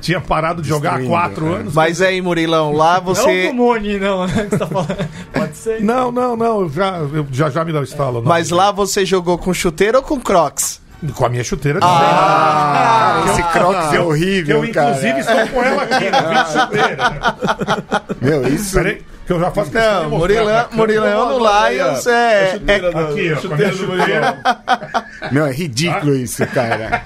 [0.00, 1.56] Tinha parado de jogar há 4 é.
[1.56, 1.74] anos.
[1.74, 3.46] Mas aí, Murilão, lá Não é o você.
[3.48, 4.44] Gomoni, não, né?
[4.44, 5.08] Que você tá falando.
[5.32, 5.82] Pode ser.
[5.82, 8.20] Não, não, não, eu já, eu já já me dá o estalo.
[8.20, 8.28] não.
[8.28, 10.80] Mas lá você jogou com chuteiro ou com crocs?
[11.14, 11.94] Com a minha chuteira também.
[11.96, 14.88] Ah, esse Crocs é Que horrível, eu, cara.
[14.90, 16.96] inclusive, estou com ela aqui na minha chuteira.
[17.10, 18.16] Né?
[18.20, 18.74] Meu, isso...
[18.74, 20.68] Peraí, que eu já faço questão de Não, câmera.
[20.72, 22.50] Murilão no Lions é.
[22.54, 24.38] Chuteira do- Aqui, ó, com a chuteira minha do chuteira.
[25.30, 27.02] Meu, é ridículo isso, cara.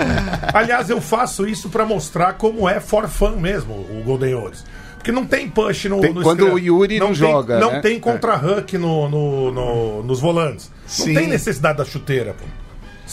[0.54, 4.64] Aliás, eu faço isso pra mostrar como é for fun mesmo, o Golden Olds.
[4.96, 6.54] Porque não tem push no, Tem- no quando scrum.
[6.54, 7.80] o Yuri não tem, joga, Não né?
[7.80, 10.70] tem contra-huck no, no- no- nos volantes.
[10.86, 11.12] Sim.
[11.12, 12.46] Não tem necessidade da chuteira, pô.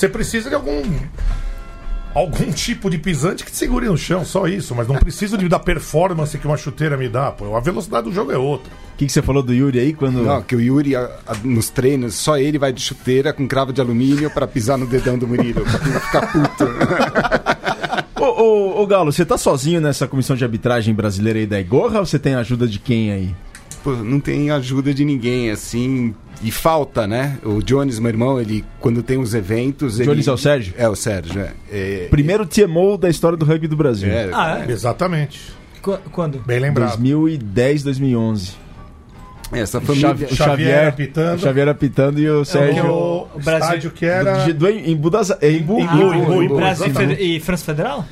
[0.02, 0.82] Você precisa de algum...
[2.16, 4.74] Algum tipo de pisante que te segure no chão, só isso.
[4.74, 7.56] Mas não precisa de, da performance que uma chuteira me dá, pô.
[7.56, 8.74] A velocidade do jogo é outra.
[8.94, 10.24] O que, que você falou do Yuri aí quando.
[10.24, 13.72] Não, que o Yuri, a- a- nos treinos, só ele vai de chuteira com cravo
[13.72, 16.66] de alumínio pra pisar no dedão do Murilo, pra não ficar puto.
[18.20, 22.00] Ô, ô, ô, Galo, você tá sozinho nessa comissão de arbitragem brasileira aí da Igorra
[22.00, 23.36] ou você tem a ajuda de quem aí?
[23.84, 26.14] Pô, não tem ajuda de ninguém, assim.
[26.44, 27.38] E falta, né?
[27.44, 30.00] O Jones, meu irmão, ele, quando tem os eventos.
[30.00, 30.74] ele- Jones é o Sérgio?
[30.78, 31.52] É, o Sérgio, é.
[31.72, 34.10] É, Primeiro TMO da história do rugby do Brasil.
[34.10, 34.72] é, Ah, é?
[34.72, 35.40] Exatamente.
[35.82, 36.40] Qu- Quando?
[36.46, 36.90] Bem lembrado.
[36.98, 38.54] 2010, 2011.
[39.52, 40.08] essa família.
[40.10, 41.36] Xavi- o Xavier Xavier apitando.
[41.38, 42.86] o Xavier apitando e o Sérgio.
[42.86, 44.46] o, o Brasil- estádio que era...
[44.46, 46.88] Do- do- em Budas, em Bu- Em Bu, em Bu, em Bu, Brasil
[47.20, 48.06] e e França Federal?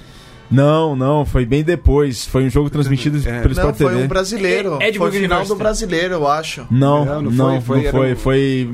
[0.52, 2.26] Não, não, foi bem depois.
[2.26, 3.42] Foi um jogo transmitido É.
[3.42, 4.04] pelo Não, Sport foi TV.
[4.04, 4.78] um brasileiro.
[4.82, 6.66] É- Edinburgh Foi final do brasileiro, eu acho.
[6.72, 8.16] Não, Não, não, não não foi, foi.
[8.16, 8.70] foi, Foi,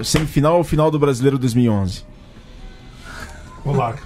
[0.00, 2.04] uh, semifinal ou final do Brasileiro 2011.
[3.64, 4.02] O Larca.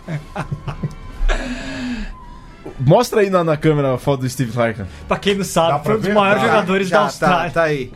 [2.84, 4.82] Mostra aí na, na câmera a foto do Steve Larkin.
[5.06, 6.14] Pra quem não sabe, foi um dos ver?
[6.14, 6.48] maiores Dá.
[6.48, 7.44] jogadores da Já, Austrália.
[7.50, 7.92] tá, tá aí.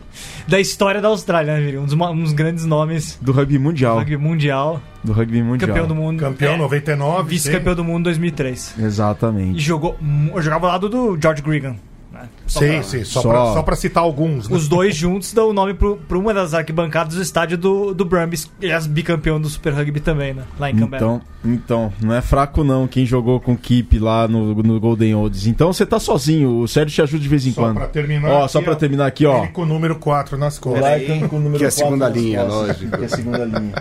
[0.46, 1.78] Da história da Austrália, né, Viri?
[1.78, 3.96] Um dos, um grandes nomes Do rugby do mundial.
[3.98, 4.80] rugby mundial.
[5.02, 5.68] Do rugby mundial.
[5.68, 6.20] Campeão do mundo.
[6.20, 7.28] Campeão É, 99.
[7.28, 8.74] Vice-campeão do mundo em 2003.
[8.78, 9.58] E Exatamente.
[9.60, 9.96] jogou.
[10.00, 11.76] mu- Eu jogava ao lado do George Gregan.
[12.16, 12.28] Né?
[12.46, 14.48] Só Sim, pra- sim, só, Só- Pra, só pra citar alguns.
[14.48, 14.56] Né?
[14.56, 18.04] Os dois juntos dão o nome pro, pra uma das arquibancadas do estádio do, do
[18.04, 18.50] Brumbies.
[18.60, 20.42] Aliás, bicampeão do Super Rugby também, né?
[20.58, 20.96] Lá em Canberra.
[20.96, 25.46] Então, então, não é fraco não quem jogou com Keep lá no, no Golden Olds.
[25.46, 27.76] Então você tá sozinho, o Sérgio te ajuda de vez em Só quando.
[27.76, 28.30] pra terminar.
[28.30, 29.38] Ó, aqui, só pra terminar aqui, ó.
[29.44, 30.82] Ele com o número 4 nas O costas.
[30.82, 32.66] Larkin com o número Que é a quatro segunda linha, costas.
[32.68, 32.96] lógico.
[32.96, 33.74] Que é a segunda linha.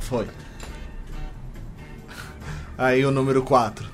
[0.00, 0.26] Foi.
[2.78, 3.89] Aí o número 4.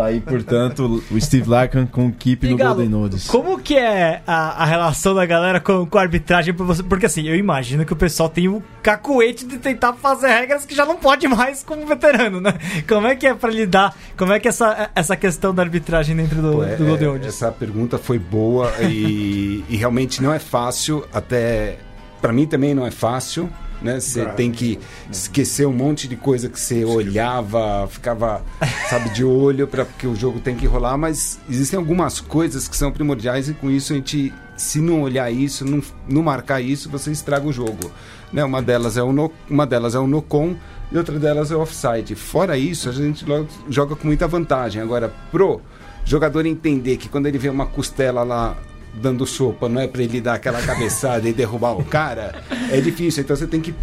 [0.00, 3.26] Tá aí, portanto, o Steve Larkin com o Keep E, no Galo, Golden Olds.
[3.26, 6.82] Como que é a, a relação da galera com, com a arbitragem pra você?
[6.82, 10.74] Porque assim, eu imagino que o pessoal tem o cacuete de tentar fazer regras que
[10.74, 12.54] já não pode mais como veterano, né?
[12.88, 13.94] Como é que é pra lidar?
[14.16, 17.06] Como é que é essa, essa questão da arbitragem dentro do, Pô, é- do Golden
[17.08, 17.28] é- Olds?
[17.28, 21.76] essa pergunta foi boa e, e realmente não é fácil, até
[22.22, 23.50] para mim também não é fácil,
[23.82, 23.98] né?
[24.00, 24.36] Você Claro.
[24.36, 24.78] tem que
[25.10, 28.42] esquecer um monte de coisa que você olhava, ficava,
[28.88, 32.76] sabe, de olho para porque o jogo tem que rolar, mas existem algumas coisas que
[32.76, 36.90] são primordiais e com isso a gente se não olhar isso, não, não marcar isso,
[36.90, 37.90] você estraga o jogo.
[38.30, 38.44] Né?
[38.44, 40.54] Uma delas é o no, uma delas é o no-con
[40.92, 42.14] e outra delas é o offside.
[42.14, 43.24] Fora isso, a gente
[43.68, 44.82] joga com muita vantagem.
[44.82, 45.62] Agora, pro
[46.04, 48.56] jogador entender que quando ele vê uma costela lá
[48.94, 53.22] dando sopa, não é pra ele dar aquela cabeçada e derrubar o cara, é difícil.
[53.22, 53.74] Então você tem que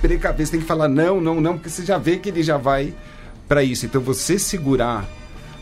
[0.00, 2.56] precaver, você tem que falar não, não, não, porque você já vê que ele já
[2.56, 2.92] vai
[3.48, 3.86] pra isso.
[3.86, 5.04] Então você segurar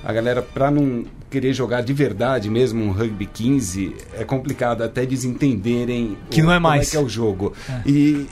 [0.05, 5.03] a galera pra não querer jogar de verdade mesmo um rugby 15 é complicado até
[5.03, 6.89] eles entenderem Que o- não é como mais.
[6.89, 7.53] é que é o jogo.
[7.85, 8.27] E,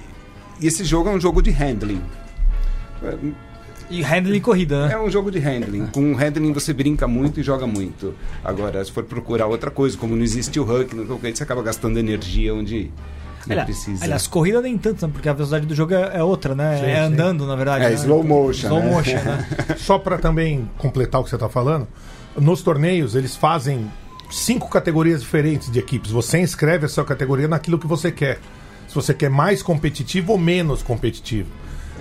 [0.61, 2.01] e esse jogo é um jogo de handling.
[3.93, 4.95] E handling corrida, né?
[4.95, 5.87] É um jogo de handling.
[5.87, 8.15] Com o handling você brinca muito e joga muito.
[8.43, 11.43] Agora, se for procurar outra coisa, como não existe o huck, no jogo, aí você
[11.43, 12.91] acaba gastando energia onde
[13.47, 14.05] não Aliás, precisa.
[14.05, 15.13] aliás, corrida nem tanto, né?
[15.13, 16.79] porque a velocidade do jogo é, é outra, né?
[16.79, 17.01] Sim, é sim.
[17.01, 17.85] andando, na verdade.
[17.85, 17.95] É, né?
[17.95, 18.91] slow motion, Slow né?
[18.91, 19.47] motion, né?
[19.79, 21.87] Só para também completar o que você está falando,
[22.37, 23.91] nos torneios eles fazem
[24.31, 26.11] cinco categorias diferentes de equipes.
[26.11, 28.39] Você inscreve a sua categoria naquilo que você quer.
[28.89, 31.49] Se você quer mais competitivo ou menos competitivo.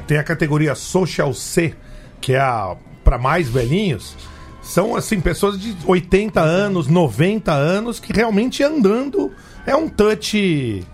[0.07, 1.73] Tem a categoria Social C,
[2.19, 4.15] que é a para mais velhinhos.
[4.61, 9.31] São assim pessoas de 80 anos, 90 anos que realmente andando
[9.65, 10.85] é um touch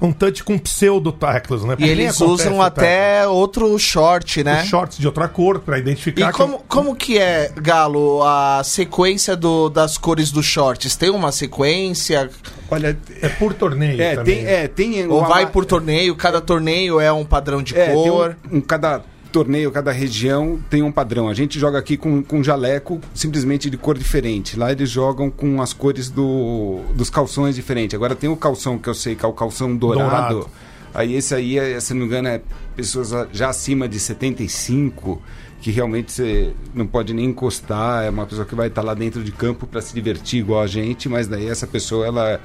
[0.00, 1.74] um touch com pseudo tacos, né?
[1.74, 4.62] E Porque nem eles usam até outro short, né?
[4.62, 8.62] os shorts de outra cor para identificar E que- como, como que é, Galo, a
[8.64, 10.96] sequência do, das cores dos shorts?
[10.96, 12.30] Tem uma sequência?
[12.70, 14.36] Olha, é por torneio é, também.
[14.36, 16.14] tem, é, tem Ou uma- vai por torneio?
[16.16, 18.36] Cada torneio é um padrão de é, tem cor?
[18.50, 19.02] um, um- cada
[19.34, 21.28] torneio, cada região tem um padrão.
[21.28, 24.56] A gente joga aqui com, com jaleco simplesmente de cor diferente.
[24.56, 27.96] Lá eles jogam com as cores do, dos calções diferentes.
[27.96, 30.34] Agora tem o calção que eu sei que é o calção dourado.
[30.34, 30.50] Dourado.
[30.94, 32.40] Aí esse aí, é, se não me engano, é
[32.76, 35.20] pessoas já acima de 75
[35.60, 39.24] que realmente você não pode nem encostar, é uma pessoa que vai estar lá dentro
[39.24, 42.38] de campo para se divertir igual a gente, mas daí essa pessoa ela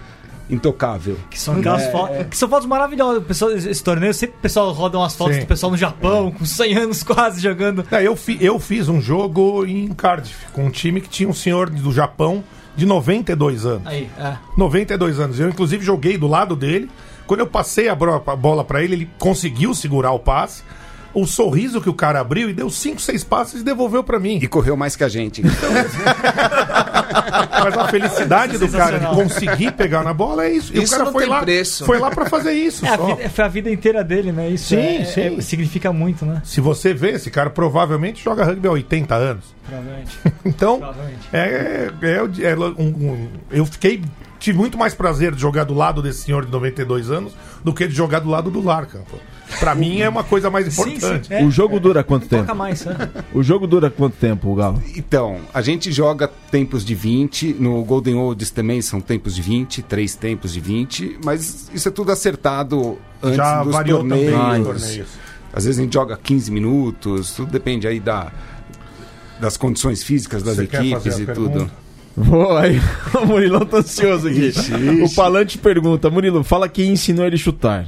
[0.49, 1.17] intocável.
[1.29, 2.27] Que são aquelas É, fotos.
[2.29, 3.23] Que são fotos maravilhosas.
[3.23, 5.41] Pessoal, esse torneio, sempre o pessoal roda umas fotos Sim.
[5.41, 7.85] do pessoal no Japão, com 100 anos quase jogando.
[7.91, 11.33] É, eu, fi- eu fiz um jogo em Cardiff com um time que tinha um
[11.33, 12.43] senhor do Japão
[12.75, 13.85] de 92 anos.
[13.87, 14.35] Aí, é.
[14.57, 15.39] 92 anos.
[15.39, 16.89] Eu, inclusive, joguei do lado dele.
[17.27, 20.63] Quando eu passei a, bola pra ele, ele conseguiu segurar o passe.
[21.13, 24.37] O sorriso que o cara abriu e deu 5, 6 passes e devolveu pra mim.
[24.41, 25.41] E correu mais que a gente.
[27.63, 30.71] Mas a felicidade do cara de conseguir pegar na bola é isso.
[30.75, 31.85] E Isso o cara não foi tem lá, preço.
[31.85, 32.85] foi lá para fazer isso.
[32.85, 33.15] É, a só.
[33.15, 34.49] vida- foi a vida inteira dele, né?
[34.49, 35.37] Isso Sim, é- sim.
[35.37, 36.41] é- significa muito, né?
[36.45, 39.45] Se você vê, esse cara provavelmente joga rugby há 80 anos.
[39.67, 40.17] Provavelmente.
[40.45, 41.27] Então, Provavelmente.
[41.33, 44.01] é, é, é um- um- eu fiquei.
[44.39, 47.85] Tive muito mais prazer de jogar do lado desse senhor de 92 anos do que
[47.87, 48.99] de jogar do lado do Larkin.
[49.09, 49.17] pô.
[49.59, 51.27] Pra mim é uma coisa mais Sim, importante.
[51.27, 51.33] sim.
[51.33, 52.55] É, O jogo dura quanto toca tempo?
[52.55, 53.09] mais, né?
[53.33, 54.81] O jogo dura quanto tempo, Galo?
[54.95, 59.81] Então, a gente joga tempos de 20, no Golden Olds também são tempos de 20,
[59.81, 64.31] três tempos de 20, mas isso é tudo acertado antes Já dos variou torneios.
[64.31, 65.07] também os torneios.
[65.51, 68.31] Às vezes a gente joga 15 minutos, tudo depende aí da,
[69.39, 71.49] das condições físicas das Você equipes e tudo.
[71.49, 71.71] pergunta?
[72.15, 72.79] Vou aí.
[73.15, 74.47] O Murilão tá ansioso aqui.
[74.49, 75.15] Ixi, O ixi.
[75.15, 77.87] Palante pergunta: Murilo, fala quem ensinou ele a chutar.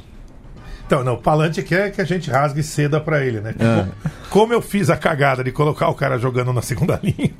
[0.92, 3.54] Então, não, o Palante quer que a gente rasgue seda pra ele, né?
[3.58, 3.86] É.
[4.28, 7.30] Como eu fiz a cagada de colocar o cara jogando na segunda linha,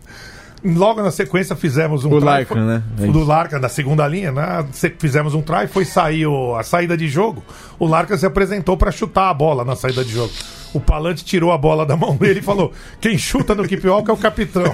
[0.65, 2.83] logo na sequência fizemos um O try, Larkin, foi- né?
[2.99, 3.23] É do.
[3.23, 4.65] Larkin na segunda linha, né?
[4.99, 7.45] Fizemos um try, foi sair o- a saída de jogo.
[7.79, 10.33] O Larkin se apresentou pra chutar a bola na saída de jogo.
[10.73, 14.09] O Palante tirou a bola da mão dele e falou: quem chuta no keep walk
[14.09, 14.63] é o capitão.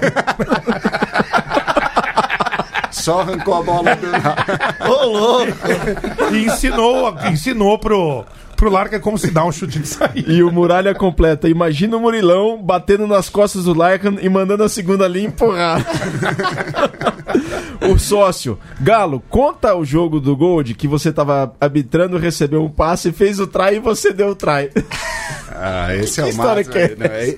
[2.92, 4.06] Só arrancou a bola do
[4.90, 5.52] Ô, louco!
[6.32, 8.24] e ensinou, ensinou pro,
[8.58, 10.30] pro Larkin como se dá um chute de saída.
[10.32, 14.68] E o Muralha completa: Imagina o Murilão batendo nas costas do Larkin e mandando a
[14.68, 15.86] segunda linha empurrar.
[17.88, 23.12] o sócio, Galo, conta o jogo do Gold que você tava arbitrando, recebeu um passe,
[23.12, 24.70] fez o try e você deu o try.
[25.52, 26.72] Ah, esse é o história máximo.
[26.72, 27.36] que é Não, é-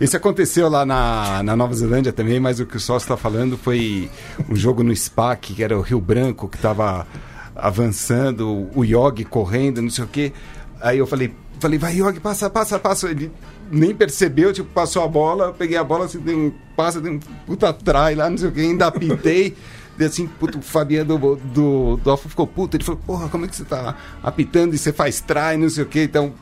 [0.00, 3.56] Isso aconteceu lá na, na Nova Zelândia também, mas o que o sócio está falando
[3.56, 4.10] foi
[4.50, 7.06] um jogo no SPAC, que era o Rio Branco, que estava
[7.54, 10.32] avançando, o Yogi correndo, não sei o quê.
[10.80, 13.08] Aí eu falei, falei, vai Yogi, passa, passa, passa.
[13.10, 13.30] Ele
[13.70, 17.12] nem percebeu, tipo, passou a bola, eu peguei a bola, assim, dei um passa, dei
[17.12, 19.56] um puta trai lá, não sei o quê, ainda apitei.
[19.98, 22.76] Daí assim, puto, o Fabiano do, do, do Alfa ficou puto.
[22.76, 25.84] Ele falou, porra, como é que você tá apitando e você faz try, não sei
[25.84, 26.34] o quê, então...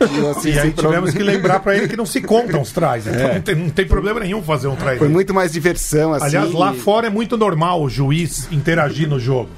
[0.00, 1.12] eu, assim, E aí tivemos problema.
[1.12, 3.06] que lembrar pra ele que não se contam os tries.
[3.06, 3.34] Então É.
[3.34, 4.96] não, tem, não tem problema nenhum fazer um try.
[4.96, 5.10] Foi desse.
[5.10, 6.24] muito mais diversão, assim.
[6.24, 9.50] Aliás, lá fora é muito normal o juiz interagir no jogo.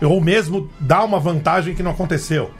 [0.00, 2.50] Ou mesmo dar uma vantagem que não aconteceu.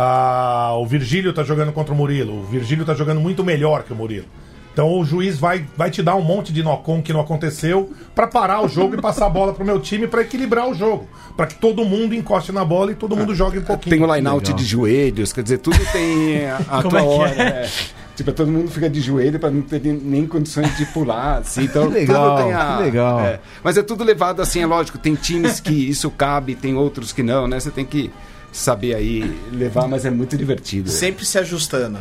[0.00, 2.40] Ah, o Virgílio tá jogando contra o Murilo.
[2.40, 4.26] O Virgílio tá jogando muito melhor que o Murilo.
[4.72, 8.28] Então o juiz vai, vai te dar um monte de nocon que não aconteceu pra
[8.28, 11.08] parar o jogo e passar a bola pro meu time pra equilibrar o jogo.
[11.36, 13.96] Pra que todo mundo encoste na bola e todo mundo jogue um pouquinho.
[13.96, 17.32] Tem o line-out de joelhos, quer dizer, tudo tem a, a tua é hora.
[17.42, 17.42] é?
[17.64, 17.70] é.
[18.14, 21.64] Tipo, todo mundo fica de joelho para não ter nem condições de pular, assim.
[21.64, 23.20] Então, Que legal, tudo tem a- que legal.
[23.20, 23.40] é.
[23.64, 24.96] Mas é tudo levado assim, é lógico.
[24.98, 27.58] Tem times que isso cabe, tem outros que não, né?
[27.58, 28.10] Você tem que
[28.52, 30.90] saber aí levar, mas é muito divertido.
[30.90, 31.98] Sempre se ajustando.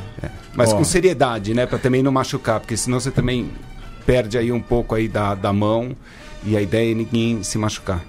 [0.54, 0.78] Mas Ó.
[0.78, 1.66] com seriedade, né?
[1.66, 3.50] Pra também não machucar, porque senão você também
[4.06, 5.96] perde aí um pouco aí da, da mão
[6.46, 8.04] e a ideia é ninguém se machucar.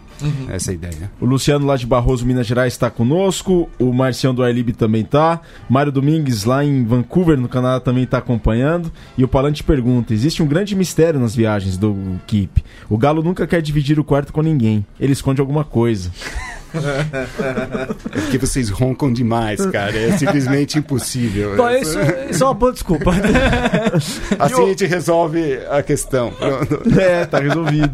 [0.48, 1.12] Essa é a ideia.
[1.20, 3.68] O Luciano lá de Barroso, Minas Gerais, está conosco.
[3.79, 5.40] O Marcião do Airlib também tá.
[5.68, 8.90] Mário Domingues lá em Vancouver, no Canadá, também está acompanhando.
[9.16, 11.96] E o Palante pergunta: existe um grande mistério nas viagens do
[12.27, 12.64] Keep.
[12.88, 14.85] O Galo nunca quer dividir o quarto com ninguém.
[14.98, 16.11] Ele esconde alguma coisa.
[16.74, 19.96] É porque vocês roncam demais, cara.
[19.96, 21.57] É simplesmente impossível.
[21.57, 21.98] Bom, isso,
[22.31, 23.11] isso é uma boa desculpa.
[24.38, 26.31] Assim a gente resolve a questão.
[26.33, 26.83] Pronto.
[26.98, 27.90] É, tá resolvido.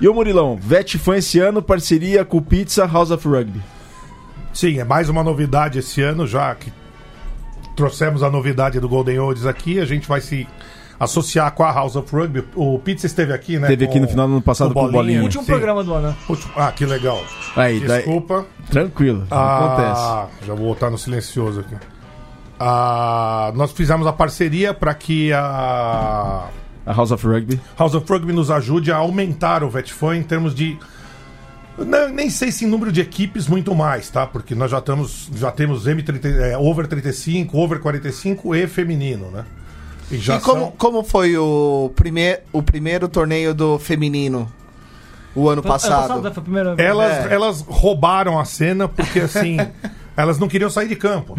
[0.00, 3.60] E o Murilão, Vet foi esse ano, parceria com o Pizza House of Rugby.
[4.52, 6.72] Sim, é mais uma novidade esse ano, já que
[7.76, 9.78] trouxemos a novidade do Golden Olds aqui.
[9.78, 10.46] A gente vai se
[10.98, 12.44] associar com a House of Rugby.
[12.56, 13.68] O Pizza esteve aqui, né?
[13.68, 15.22] Teve aqui no final do ano passado com o Bolinha.
[15.22, 15.50] Último Sim.
[15.52, 16.16] programa do ano.
[16.28, 17.22] Último- Ah, que legal.
[17.56, 18.46] Aí, daí, Desculpa.
[18.70, 20.00] tranquilo, acontece.
[20.02, 21.76] Ah, já vou botar no silencioso aqui.
[22.60, 26.48] Ah, nós fizemos a parceria para que a
[26.84, 27.60] A House of Rugby.
[27.78, 30.76] House of Rugby nos ajude a aumentar o VetFan em termos de.
[31.78, 34.26] Não, nem sei se em número de equipes, muito mais, tá?
[34.26, 39.44] Porque nós já, estamos, já temos M30, é, over 35, over 45 e feminino, né?
[40.10, 44.50] E já e como, são- como foi o, primeir, o primeiro torneio do feminino
[45.34, 46.14] o ano Foi- ano passado?
[46.22, 46.30] né?
[46.30, 47.34] Foi a primeira Elas, É.
[47.34, 49.56] elas roubaram a cena porque, assim,
[50.16, 51.36] elas não queriam sair de campo.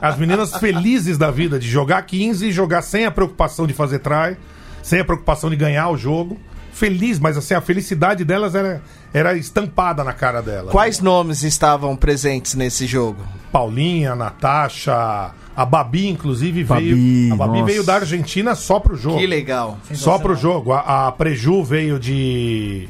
[0.00, 4.00] As meninas felizes da vida de jogar 15 e jogar sem a preocupação de fazer
[4.00, 4.36] try,
[4.82, 6.38] sem a preocupação de ganhar o jogo.
[6.72, 8.80] Feliz, mas assim, a felicidade delas era,
[9.12, 10.72] era estampada na cara delas.
[10.72, 13.22] Quais nomes estavam presentes nesse jogo?
[13.52, 17.34] Paulinha, Natasha, a Babi, inclusive, Babi, veio.
[17.34, 17.64] A Babi nossa.
[17.64, 19.18] veio da Argentina só pro jogo.
[19.18, 19.78] Que legal.
[19.92, 20.72] Só pro jogo.
[20.72, 22.88] A, a Preju veio de,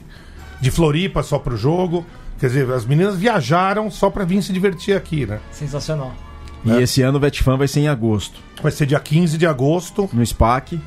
[0.60, 2.04] de Floripa só pro jogo.
[2.38, 5.40] Quer dizer, as meninas viajaram só pra vir se divertir aqui, né?
[5.50, 6.12] Sensacional.
[6.64, 8.40] E esse ano o Vetfan vai ser em agosto.
[8.62, 10.08] Vai ser dia 15 de agosto.
[10.12, 10.80] No SPAC.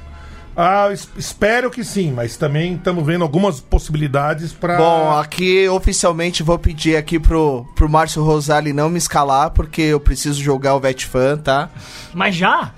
[0.58, 4.78] Ah, es- espero que sim, mas também estamos vendo algumas possibilidades pra.
[4.78, 10.00] Bom, aqui oficialmente vou pedir aqui pro, pro Márcio Rosali não me escalar, porque eu
[10.00, 11.70] preciso jogar o Vetfan, tá?
[12.14, 12.72] Mas já?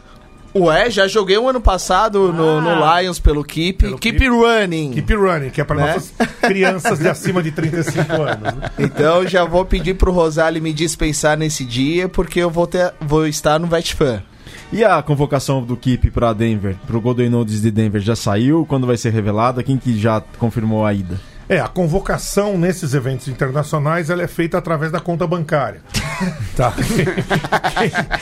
[0.56, 2.62] Ué, já joguei um ano passado no, Ah.
[2.62, 3.78] no Lions pelo Keep.
[3.84, 4.30] Pelo Keep, Keep.
[4.32, 4.92] Running.
[4.94, 5.94] Keep running, que é pra Né?
[5.94, 8.54] nossas crianças de acima de 35 anos.
[8.56, 8.72] né?
[8.80, 13.28] Então já vou pedir pro Rosali me dispensar nesse dia, porque eu vou, ter, vou
[13.28, 14.24] estar no Vetfan.
[14.72, 18.66] E a convocação do Keep pra Denver, pro Golden Nodes de Denver, já saiu?
[18.66, 19.64] Quando vai ser revelada?
[19.64, 21.18] Quem que já confirmou a ida?
[21.50, 25.80] É, a convocação nesses eventos internacionais ela é feita através da conta bancária.
[26.58, 26.74] tá.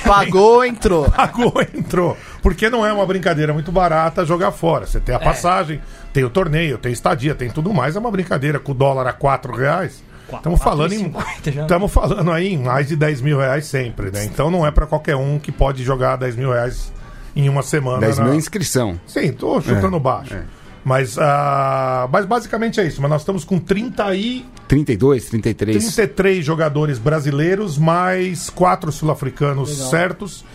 [0.05, 1.09] Pagou, entrou.
[1.09, 2.15] Pagou, entrou.
[2.43, 4.85] Porque não é uma brincadeira muito barata jogar fora.
[4.85, 5.81] Você tem a passagem,
[6.13, 7.95] tem o torneio, tem estadia, tem tudo mais.
[7.95, 10.03] É uma brincadeira com o dólar a 4 reais.
[10.33, 11.09] Estamos falando em.
[11.11, 11.61] 4,50 já.
[11.63, 14.25] Estamos falando aí em mais de 10 mil reais sempre, né?
[14.25, 16.91] Então não é pra qualquer um que pode jogar 10 mil reais
[17.35, 17.99] em uma semana.
[17.99, 18.99] 10 mil na- inscrição.
[19.05, 20.35] Sim, tô chutando baixo.
[20.83, 23.01] Mas, ah, mas basicamente é isso.
[23.01, 25.77] Mas nós estamos com 30 e 32, 33.
[25.77, 30.45] 33 jogadores brasileiros, mais quatro sul-africanos certos.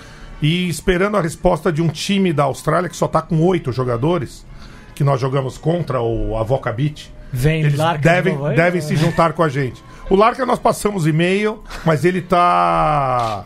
[0.42, 4.46] E esperando a resposta de um time da Austrália que só tá com oito jogadores,
[4.94, 7.12] que nós jogamos contra o Avoca Beach.
[7.32, 8.56] Vem Eles Larca de devem, aí?
[8.56, 9.82] devem se juntar com a gente.
[10.08, 13.44] O Larca nós passamos e-mail, mas ele tá.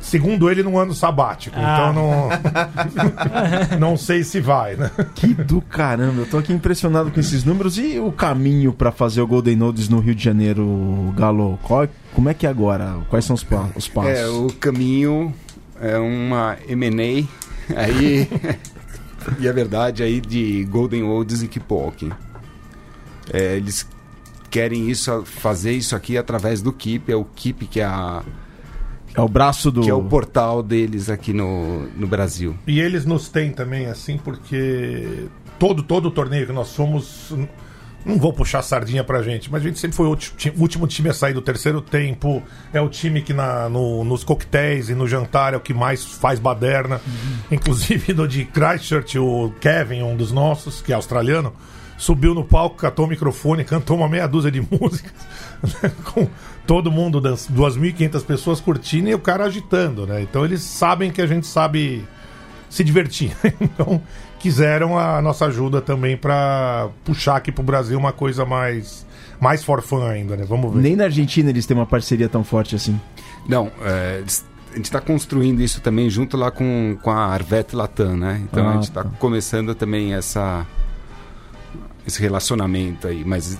[0.00, 1.54] Segundo ele, num ano sabático.
[1.56, 1.92] Ah.
[1.92, 3.78] Então não.
[3.78, 4.90] não sei se vai, né?
[5.14, 7.78] Que do caramba, eu tô aqui impressionado com esses números.
[7.78, 11.56] E o caminho pra fazer o Golden Nodes no Rio de Janeiro, Galo?
[11.62, 12.96] Qual- como é que é agora?
[13.08, 14.10] Quais são os, pa- os passos?
[14.10, 15.32] É, o caminho
[15.80, 17.24] é uma M&A
[17.80, 18.28] aí
[19.38, 22.10] e a verdade aí de Golden Olds e Kipoki.
[23.32, 23.86] É, eles
[24.50, 28.22] querem isso, fazer isso aqui através do Keep, é o Keep que é, a,
[29.14, 29.80] É o braço do.
[29.82, 32.54] que é o portal deles aqui no, no Brasil.
[32.66, 35.26] E eles nos têm também, assim, porque
[35.58, 37.32] todo, todo torneio que nós fomos.
[38.04, 41.08] Não vou puxar sardinha pra gente, mas a gente sempre foi o o último time
[41.08, 42.42] a sair do terceiro tempo.
[42.72, 46.04] É o time que na, no- nos coquetéis e no jantar é o que mais
[46.04, 47.00] faz baderna.
[47.48, 51.52] Inclusive do de Christchurch, o Kevin, um dos nossos, que é australiano,
[52.02, 55.12] subiu no palco, catou o microfone, cantou uma meia dúzia de músicas,
[55.82, 56.26] né, com
[56.66, 60.20] todo mundo, das 2.500 pessoas curtindo e o cara agitando, né?
[60.20, 62.04] Então eles sabem que a gente sabe
[62.68, 63.36] se divertir.
[63.60, 64.02] Então,
[64.40, 69.06] quiseram a nossa ajuda também pra puxar aqui pro Brasil uma coisa mais
[69.40, 70.44] mais for fun ainda, né?
[70.48, 70.80] Vamos ver.
[70.80, 73.00] Nem na Argentina eles têm uma parceria tão forte assim.
[73.48, 74.22] Não, é,
[74.72, 78.40] a gente está construindo isso também junto lá com, com a Arvet Latam, né?
[78.42, 79.10] Então a Ah, gente está tá.
[79.20, 80.66] começando também essa
[82.06, 83.58] esse relacionamento aí, mas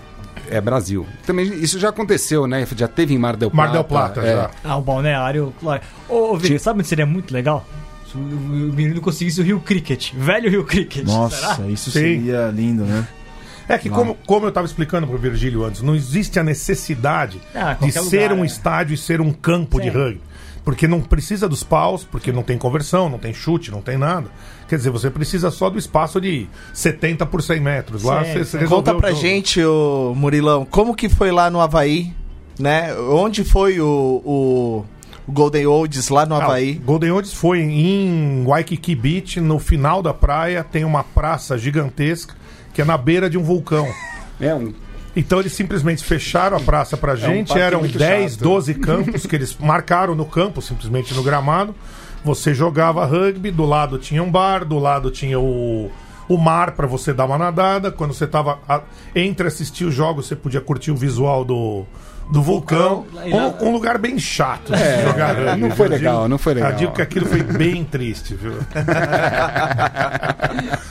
[0.51, 1.07] é Brasil.
[1.27, 2.67] Também isso já aconteceu, né?
[2.77, 3.67] Já teve em Mar del Plata.
[3.69, 4.33] Mar del Plata, é.
[4.37, 4.51] já.
[4.65, 5.53] Ah, o balneário.
[5.61, 5.83] claro.
[6.09, 7.65] Ô, Vini, sabe onde seria muito legal?
[8.11, 10.13] Se o o menino conseguisse o Rio Cricket.
[10.15, 11.05] Velho Rio Cricket.
[11.07, 11.69] Nossa, Será?
[11.69, 12.01] isso Sim.
[12.01, 13.07] seria lindo, né?
[13.69, 17.75] É que, como, como eu estava explicando pro Virgílio antes, não existe a necessidade Ah,
[17.81, 18.47] de ser lugar, um é.
[18.47, 19.97] estádio e ser um campo de Sim.
[19.97, 20.21] rugby.
[20.65, 24.29] Porque não precisa dos paus, porque não tem conversão, não tem chute, não tem nada.
[24.73, 28.03] Quer dizer, você precisa só do espaço de 70 por 100 metros.
[28.05, 31.61] Lá você, você resolveu Conta o pra gente, ô Murilão, como que foi lá no
[31.61, 32.11] Havaí,
[32.59, 32.95] né?
[32.95, 34.85] Onde foi o, o,
[35.29, 36.73] o Golden Olds lá no Ah, Havaí?
[36.73, 42.35] Golden Olds foi em Waikiki Beach, no final da praia, tem uma praça gigantesca
[42.73, 43.87] que é na beira de um vulcão.
[44.41, 44.73] É um
[45.15, 48.43] Então eles simplesmente fecharam a praça pra gente, parque eram muito 10, chato.
[48.43, 51.75] 12 campos que eles marcaram no campo, simplesmente no gramado.
[52.25, 55.91] Você jogava rugby, do lado tinha um bar, do lado tinha o,
[56.29, 57.91] o mar pra você dar uma nadada.
[57.91, 58.83] Quando você tava a-
[59.15, 61.85] entre assistir os jogos, você podia curtir o visual do,
[62.33, 63.05] do vulcão.
[63.61, 65.61] Um, um lugar bem chato de É, jogar rugby.
[65.61, 66.71] não foi digo- legal, não foi legal.
[66.71, 68.55] Eu digo que aquilo foi bem triste, viu?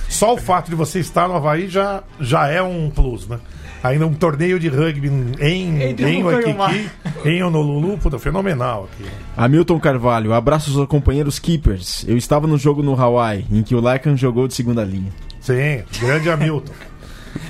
[0.07, 3.39] Só o fato de você estar no Havaí já, já é um plus, né?
[3.83, 5.07] Ainda um torneio de rugby
[5.39, 6.89] em, Entre em Waikiki,
[7.25, 9.09] em Honolulu, puta, fenomenal aqui.
[9.35, 12.05] Hamilton Carvalho, abraços aos companheiros Keepers.
[12.07, 15.11] Eu estava no jogo no Hawaii, em que o Lycan jogou de segunda linha.
[15.39, 16.71] Sim, grande Hamilton.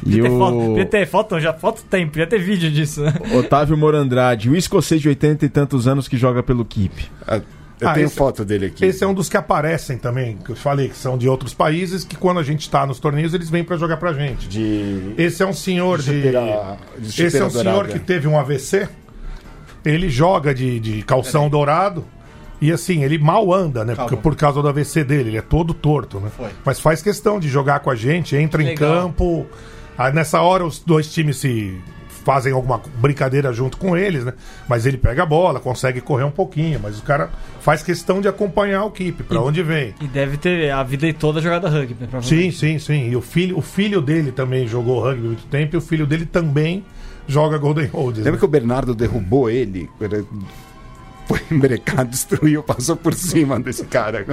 [0.05, 3.13] E ter, foto, o podia ter foto, já foto tem, podia ter vídeo disso, né?
[3.38, 7.05] Otávio Morandrade, o escocês de 80 e tantos anos que joga pelo Keep.
[7.27, 7.41] Ah,
[7.79, 8.86] Eu Ah, tenho esse- foto dele aqui.
[8.86, 12.03] Esse é um dos que aparecem também, que eu falei que são de outros países,
[12.03, 14.47] que quando a gente tá nos torneios, eles vêm pra jogar pra gente.
[14.47, 16.03] de Esse é um senhor de.
[16.13, 17.93] chuteira- de Esse é um senhor dourada.
[17.93, 18.88] que teve um AVC.
[19.84, 22.05] Ele joga de, de calção dourado.
[22.62, 23.95] E assim, ele mal anda, né?
[23.95, 26.30] Porque, por causa do AVC dele, ele é todo torto, né?
[26.36, 26.51] Foi.
[26.64, 29.03] Mas faz questão de jogar com a gente, entra em Legal.
[29.03, 29.47] campo.
[29.97, 31.80] Aí nessa hora os dois times se
[32.24, 34.34] fazem alguma brincadeira junto com eles, né?
[34.68, 37.30] Mas ele pega a bola, consegue correr um pouquinho, mas o cara
[37.62, 39.93] faz questão de acompanhar o equipe, pra onde vem.
[39.99, 42.22] E deve ter a vida toda jogada rugby, né?
[42.22, 43.09] Sim, sim, sim.
[43.09, 46.05] E o filho, o filho dele também jogou rugby há muito tempo e o filho
[46.05, 46.86] dele também
[47.28, 48.20] joga Golden Olds.
[48.20, 48.38] Lembra né?
[48.38, 49.89] que o Bernardo derrubou ele?
[51.32, 54.25] Foi embrecado, destruiu, passou por cima desse cara.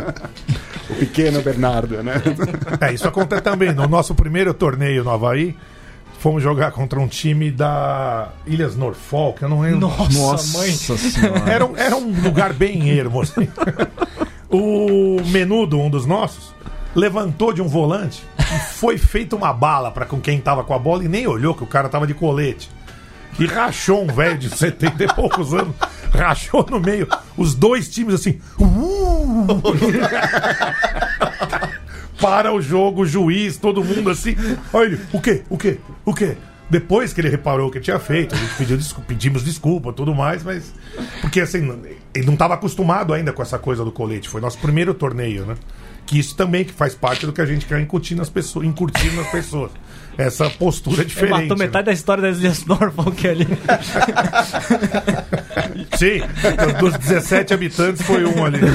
[0.91, 2.15] O pequeno Bernardo, né?
[2.81, 3.73] É, isso acontece também.
[3.73, 5.55] No nosso primeiro torneio no Havaí,
[6.19, 9.81] fomos jogar contra um time da Ilhas Norfolk, eu não lembro.
[10.13, 10.71] Nossa, mãe.
[10.73, 11.51] senhora.
[11.51, 13.47] Era, um- era um lugar bem ermo, assim.
[14.51, 16.55] O menudo, um dos nossos,
[16.95, 20.79] levantou de um volante e foi feita uma bala para com quem tava com a
[20.79, 22.71] bola e nem olhou que o cara tava de colete.
[23.39, 25.75] E rachou um velho de 70 e poucos anos.
[26.13, 27.07] Rachou no meio.
[27.37, 28.39] Os dois times assim.
[28.59, 29.47] "Uh!"
[32.21, 34.37] para o jogo, o juiz, todo mundo assim.
[34.73, 35.43] Olha ele, o quê?
[35.49, 35.79] O quê?
[36.05, 36.37] O quê?
[36.71, 40.15] Depois que ele reparou o que tinha feito, a gente pediu desculpa, pedimos desculpa tudo
[40.15, 40.75] mais, mas.
[41.21, 41.61] Porque assim,
[42.15, 44.29] ele não estava acostumado ainda com essa coisa do colete.
[44.29, 45.55] Foi nosso primeiro torneio, né?
[46.09, 49.13] Que isso também que faz parte do que a gente quer incutir nas pessoas, incutir
[49.13, 49.71] nas pessoas.
[50.17, 51.43] Essa postura Ele diferente.
[51.43, 51.67] matou né?
[51.67, 53.47] metade da história das Ilhas Norfolk ali.
[55.97, 56.23] Sim,
[56.81, 58.61] dos 17 habitantes foi um ali.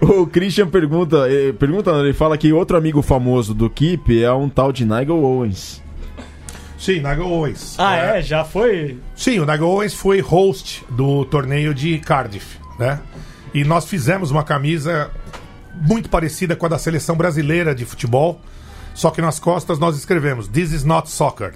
[0.00, 4.48] O Christian pergunta, eh, pergunta, ele fala que outro amigo famoso do Keep é um
[4.48, 5.82] tal de Nigel Owens.
[6.78, 7.74] Sim, Nigel Owens.
[7.78, 8.22] Ah, é?
[8.22, 8.98] Já foi?
[9.14, 13.00] Sim, o Nigel Owens foi host do torneio de Cardiff, né?
[13.52, 15.10] E nós fizemos uma camisa
[15.74, 18.40] muito parecida com a da seleção brasileira de futebol.
[18.92, 21.54] Só que nas costas nós escrevemos This is not soccer.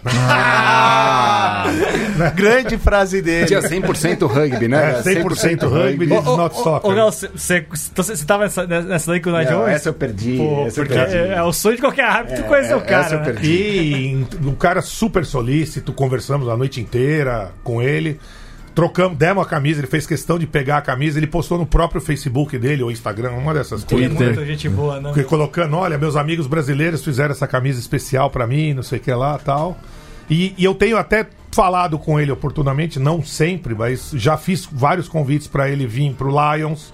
[2.16, 2.32] né?
[2.34, 3.46] Grande frase dele.
[3.46, 5.00] Tinha 100% rugby, né?
[5.00, 6.90] É, 100% rugby, this is not soccer.
[6.90, 9.74] Ô, você você tava nessa, nessa daí com o Nigel Não, Owens?
[9.74, 10.36] essa eu perdi.
[10.36, 11.16] Pô, essa eu perdi.
[11.16, 13.04] É, é o sonho de qualquer árbitro conhecer o é, cara.
[13.04, 13.24] essa eu né?
[13.24, 13.52] perdi.
[13.52, 18.20] E um cara super solícito, conversamos a noite inteira com ele.
[18.74, 22.00] Trocamos, demos a camisa, ele fez questão de pegar a camisa, ele postou no próprio
[22.00, 24.08] Facebook dele ou Instagram, uma dessas é coisas.
[24.08, 24.26] Twitter.
[24.26, 25.22] muita gente boa, né?
[25.22, 29.12] Colocando, olha, meus amigos brasileiros fizeram essa camisa especial pra mim, não sei o que
[29.12, 29.78] lá tal.
[30.28, 35.08] E, e eu tenho até falado com ele oportunamente, não sempre, mas já fiz vários
[35.08, 36.92] convites pra ele vir pro Lions,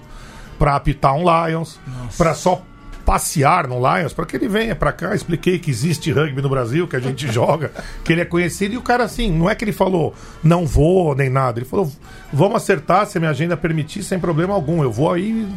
[0.59, 1.79] pra apitar um Lions,
[2.15, 2.61] pra só
[3.05, 5.13] passear no Lions, pra que ele venha pra cá.
[5.13, 7.71] Expliquei que existe rugby no Brasil, que a gente joga,
[8.03, 8.73] que ele é conhecido.
[8.73, 11.59] E o cara, assim, não é que ele falou, não vou nem nada.
[11.59, 11.91] Ele falou,
[12.31, 14.83] vamos acertar se a minha agenda permitir, sem problema algum.
[14.83, 15.47] Eu vou aí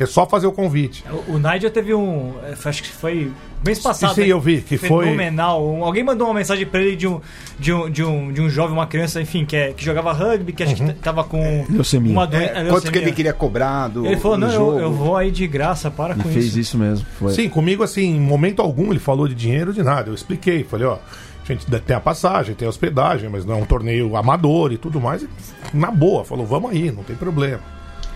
[0.00, 1.04] É só fazer o convite.
[1.28, 2.32] O, o Nigel teve um.
[2.42, 3.30] é, Acho que foi
[3.64, 4.14] mês passado.
[4.14, 4.28] Sim, né?
[4.28, 5.62] eu vi, que foi- Fenomenal.
[5.64, 7.20] Um- alguém mandou uma mensagem pra ele de um,
[7.58, 10.52] de um, de um, de um jovem, uma criança, enfim, que, é- que jogava rugby,
[10.54, 10.88] que acho Uhum.
[10.88, 12.12] que t- tava com Leucemia.
[12.12, 12.52] uma doença.
[12.54, 14.72] É, quanto que ele queria cobrar do, Ele falou: do não, jogo?
[14.72, 16.58] eu, eu vou aí de graça, para E com fez isso.
[16.60, 17.06] isso mesmo.
[17.18, 17.34] Foi.
[17.34, 20.08] Sim, comigo, assim, em momento algum ele falou de dinheiro, de nada.
[20.08, 23.58] Eu expliquei, falei, ó, a gente tem a passagem, tem a hospedagem, mas não é
[23.58, 25.22] um torneio amador e tudo mais.
[25.22, 25.28] E,
[25.74, 27.60] na boa, falou, vamos aí, não tem problema.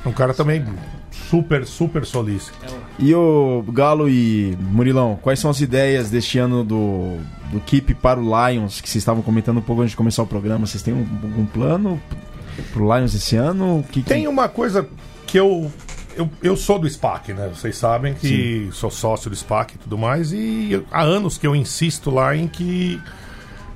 [0.07, 0.63] Um cara também
[1.31, 2.57] super, super solícito.
[2.99, 7.17] E o Galo e Murilão, quais são as ideias deste ano do,
[7.51, 10.27] do Keep para o Lions, que vocês estavam comentando um pouco antes de começar o
[10.27, 10.67] programa?
[10.67, 11.07] Vocês têm um,
[11.39, 12.01] um plano
[12.73, 13.81] pro Lions esse ano?
[13.81, 14.87] O Que, que- Tem uma coisa
[15.27, 15.71] que eu.
[16.17, 17.51] Eu, eu sou do SPAC, né?
[17.53, 20.33] Vocês sabem que sou sócio do SPAC e tudo mais.
[20.33, 23.01] E eu- há anos que eu insisto lá em que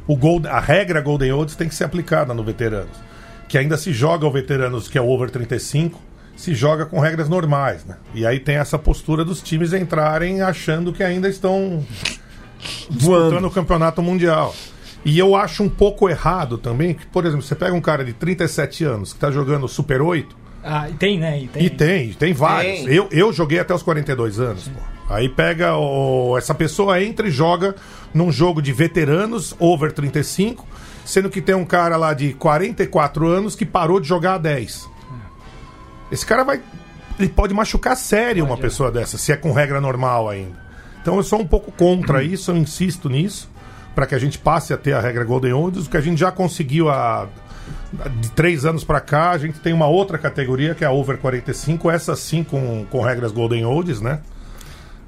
[0.07, 2.97] o Gold, a regra Golden Olds tem que ser aplicada no veteranos.
[3.49, 6.01] Que ainda se joga o veteranos, que é o over 35,
[6.39, 7.97] se joga com regras normais, né?
[8.15, 11.85] E aí tem essa postura dos times entrarem achando que ainda estão
[12.89, 14.55] disputando o campeonato mundial.
[15.05, 18.13] E eu acho um pouco errado também que, por exemplo, você pega um cara de
[18.13, 21.41] 37 anos que tá jogando Super 8, Ah, e tem, né?
[21.41, 21.65] E tem.
[21.65, 22.85] e tem, tem vários.
[22.85, 22.95] Tem.
[22.95, 24.69] Eu, eu joguei até os 42 anos.
[24.69, 24.81] pô.
[25.13, 27.75] Aí pega o, essa pessoa entra e joga
[28.15, 30.67] num jogo de veteranos over 35,
[31.05, 34.89] sendo que tem um cara lá de 44 anos que parou de jogar a 10.
[36.11, 36.61] Esse cara vai
[37.19, 40.57] ele pode machucar sério uma pessoa dessa, se é com regra normal ainda.
[41.03, 43.51] Então eu sou um pouco contra isso, eu insisto nisso,
[43.95, 46.19] para que a gente passe a ter a regra Golden Olds, o que a gente
[46.19, 47.27] já conseguiu há
[48.21, 51.19] de três anos para cá, a gente tem uma outra categoria que é a Over
[51.19, 54.21] 45, essa sim com, com regras Golden Olds, né?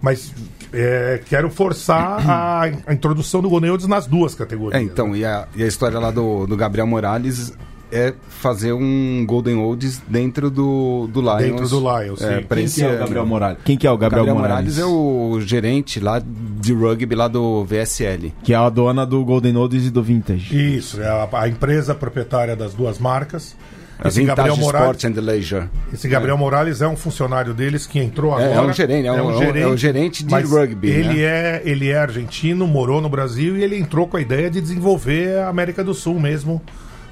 [0.03, 0.35] Mas
[0.73, 4.81] é, quero forçar a, a introdução do Golden Olds nas duas categorias.
[4.81, 7.53] É, então, e a, e a história lá do, do Gabriel Morales
[7.93, 11.39] é fazer um Golden Olds dentro do, do Lions.
[11.39, 12.99] Dentro do Lions, É, Quem esse que é o.
[12.99, 13.59] Gabriel Morales?
[13.65, 14.77] Quem que é o Gabriel, Gabriel Morales?
[14.79, 14.85] Morales é
[15.37, 18.33] o gerente lá de rugby lá do VSL.
[18.43, 20.77] Que é a dona do Golden Olds e do Vintage.
[20.77, 23.57] Isso, é a, a empresa proprietária das duas marcas.
[24.03, 25.65] A Esse Gabriel, Morales, Sport and Leisure.
[25.93, 28.67] esse Gabriel Morales é um funcionário deles que entrou É, agora.
[28.67, 31.21] é um gerente, é um- é um gerente de mas rugby, Ele, né?
[31.21, 35.41] é, ele é argentino, morou no Brasil e ele entrou com a ideia de desenvolver
[35.41, 36.63] a América do Sul mesmo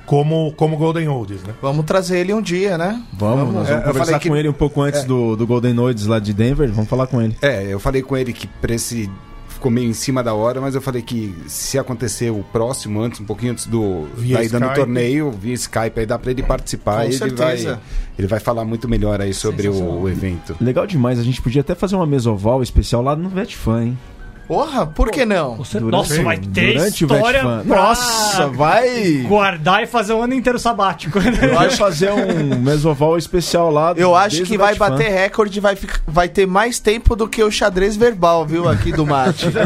[0.08, 1.52] como, como Golden Oldies, né?
[1.62, 3.00] Vamos trazer ele um dia, né?
[3.12, 5.46] Vamos, nós É, vamos eu conversar falei que- com ele um pouco antes do, do
[5.46, 6.70] Golden Olds lá de Denver.
[6.72, 7.36] Vamos falar com ele.
[7.42, 9.08] É, eu falei com ele que pra esse
[9.48, 13.20] ficou meio em cima da hora, mas eu falei que se acontecer o próximo, antes,
[13.20, 16.44] um pouquinho antes do Via da ida no torneio, via Skype, aí dá pra ele
[16.44, 17.78] participar Com e ele vai,
[18.16, 20.56] ele vai falar muito melhor aí sobre o, o evento.
[20.60, 23.98] Legal demais, a gente podia até fazer uma mesoval especial lá no Vetfan, hein?
[24.48, 25.56] Porra, por que não?
[25.56, 29.26] Você- Durante- Nossa, vai ter história pra Nossa, vai!
[29.28, 31.20] guardar e fazer o ano inteiro sabático.
[31.20, 33.92] Vai fazer um mesoval especial lá.
[33.94, 35.76] Eu acho que vai bater recorde, vai,
[36.06, 39.46] vai ter mais tempo do que o xadrez verbal, viu, aqui do Mate.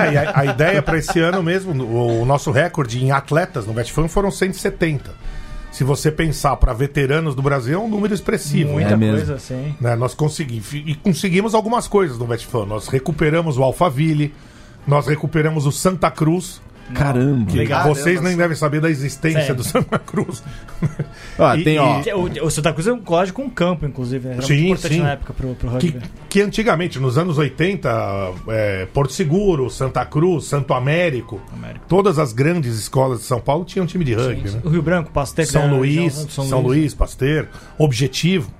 [0.00, 3.66] É, e a, a ideia para esse ano mesmo, o, o nosso recorde em atletas
[3.66, 5.10] no Vetfan foram 170.
[5.70, 8.72] Se você pensar para veteranos do Brasil, é um número expressivo.
[8.72, 9.16] Muita É mesmo.
[9.18, 9.74] coisa, assim.
[9.80, 9.94] né?
[9.94, 12.66] Nós conseguimos e conseguimos algumas coisas no Vetfan.
[12.66, 14.34] Nós recuperamos o Alphaville,
[14.86, 16.60] nós recuperamos o Santa Cruz,
[16.94, 17.50] Caramba.
[17.50, 17.86] que Legal.
[17.88, 19.54] vocês nem devem saber da existência Sério.
[19.56, 20.42] do Santa Cruz.
[21.38, 22.02] Ah, E- tem, ó.
[22.04, 24.28] e- O, o Santa Cruz é um colégio com campo, inclusive.
[24.28, 25.00] Era Sim, muito importante sim.
[25.00, 26.06] na época pro, pro que, rugby.
[26.28, 27.88] que antigamente, nos anos 80,
[28.48, 31.84] é, Porto Seguro, Santa Cruz, Santo Américo, Américo.
[31.88, 34.60] todas as grandes escolas de São Paulo tinham time de rugby, né?
[34.64, 35.46] O Rio Branco, Pasteur.
[35.46, 37.46] São né, Luís, São, São, Luís, Pasteur,
[37.78, 38.50] Objetivo,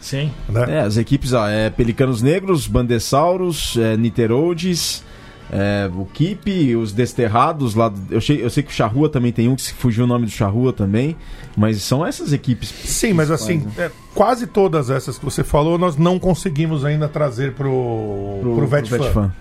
[0.00, 0.30] Sim.
[0.48, 0.66] né?
[0.76, 5.04] É, as equipes, ó, é Pelicanos Negros, Bandessauros, é, Niteroldes,
[5.52, 7.92] é, o Keep, os Desterrados lá.
[8.10, 10.26] Eu sei, eu sei que o Charrua também tem um, que se fugiu o nome
[10.26, 11.16] do Charrua também.
[11.56, 12.68] Mas são essas equipes.
[12.68, 17.52] Sim, mas assim, é, quase todas essas que você falou, nós não conseguimos ainda trazer
[17.54, 18.98] pro, pro, pro Vetfan.
[18.98, 19.34] Vetfan.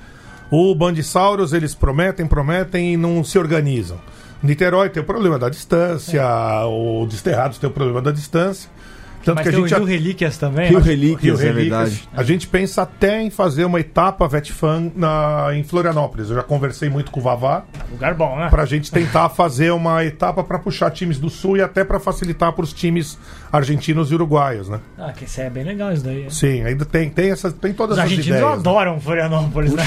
[0.51, 3.99] O Bandissauros, eles prometem, prometem e não se organizam.
[4.41, 6.23] Niterói tem o problema da distância,
[6.65, 8.69] o Desterrados tem o problema da distância.
[9.29, 10.69] Tanto Mas que a tem gente o Rio Relíquias também.
[10.69, 10.85] Rio né?
[10.85, 11.89] Relíquias, Rio é Relíquias.
[11.93, 12.09] verdade.
[12.15, 16.29] A gente pensa até em fazer uma etapa Vetfan na, em Florianópolis.
[16.29, 18.49] Eu já conversei muito com o Vavá Lugar bom, né?
[18.49, 22.51] pra gente tentar fazer uma etapa pra puxar times do sul e até pra facilitar
[22.53, 23.19] pros times
[23.51, 24.79] argentinos e uruguaios, né?
[24.97, 26.25] Ah, que isso é bem legal isso daí.
[26.29, 28.63] Sim, ainda tem, tem, essa, tem todas Os essas argentinos ideias.
[28.63, 28.69] né?
[28.69, 29.83] adoram Florianópolis, né?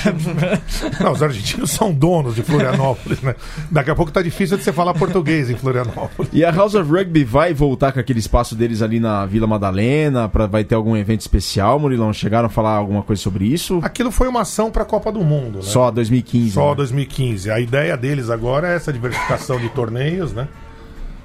[1.00, 3.34] Não, os argentinos são donos de Florianópolis, né?
[3.70, 6.30] Daqui a pouco tá difícil de você falar português em Florianópolis.
[6.32, 10.28] E a House of Rugby vai voltar com aquele espaço deles ali na Vila Madalena?
[10.28, 12.12] Pra, vai ter algum evento especial, Murilão?
[12.12, 13.80] Chegaram a falar alguma coisa sobre isso?
[13.82, 15.64] Aquilo foi uma ação pra Copa do Mundo, né?
[15.64, 16.50] Só 2015.
[16.50, 16.76] Só né?
[16.76, 17.50] 2015.
[17.50, 20.48] A ideia deles agora é essa diversificação de torneios, né?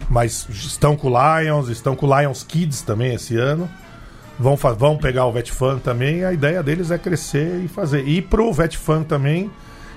[0.09, 3.69] Mas estão com o Lions, estão com o Lions Kids também esse ano.
[4.39, 8.07] Vão, vão pegar o Vetfan também, a ideia deles é crescer e fazer.
[8.07, 9.51] E pro Vetfan também,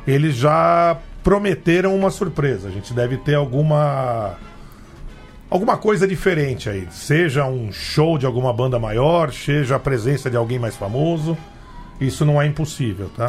[0.06, 2.68] eles já prometeram uma surpresa.
[2.68, 4.36] A gente deve ter alguma
[5.51, 6.86] alguma coisa diferente aí.
[6.90, 11.36] Seja um show de alguma banda maior, seja a presença de alguém mais famoso.
[12.01, 13.28] Isso não é impossível, tá?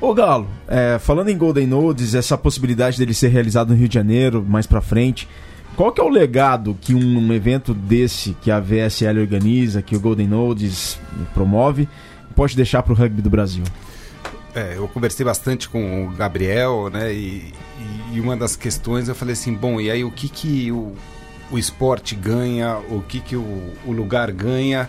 [0.00, 3.94] Ô Galo, é, falando em Golden Nodes, essa possibilidade dele ser realizado no Rio de
[3.94, 5.28] Janeiro, mais pra frente,
[5.76, 10.00] qual que é o legado que um evento desse, que a VSL organiza, que o
[10.00, 10.98] Golden Nodes
[11.34, 11.86] promove,
[12.34, 13.62] pode deixar pro rugby do Brasil?
[14.54, 17.12] É, eu conversei bastante com o Gabriel, né?
[17.12, 17.52] E,
[18.12, 20.92] e- e uma das questões eu falei assim, bom, e aí o que que o,
[21.50, 24.88] o esporte ganha, o que que o, o lugar ganha?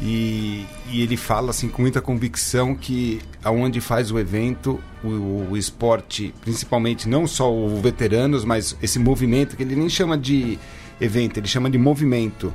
[0.00, 5.56] E, e ele fala assim com muita convicção que aonde faz o evento, o, o
[5.56, 10.58] esporte, principalmente não só o veteranos, mas esse movimento que ele nem chama de
[11.00, 12.52] evento, ele chama de movimento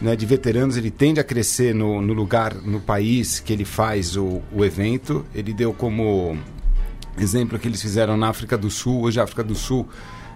[0.00, 4.16] né, de veteranos, ele tende a crescer no, no lugar, no país que ele faz
[4.16, 5.24] o, o evento.
[5.34, 6.38] Ele deu como
[7.18, 9.02] exemplo que eles fizeram na África do Sul.
[9.02, 9.88] Hoje a África do Sul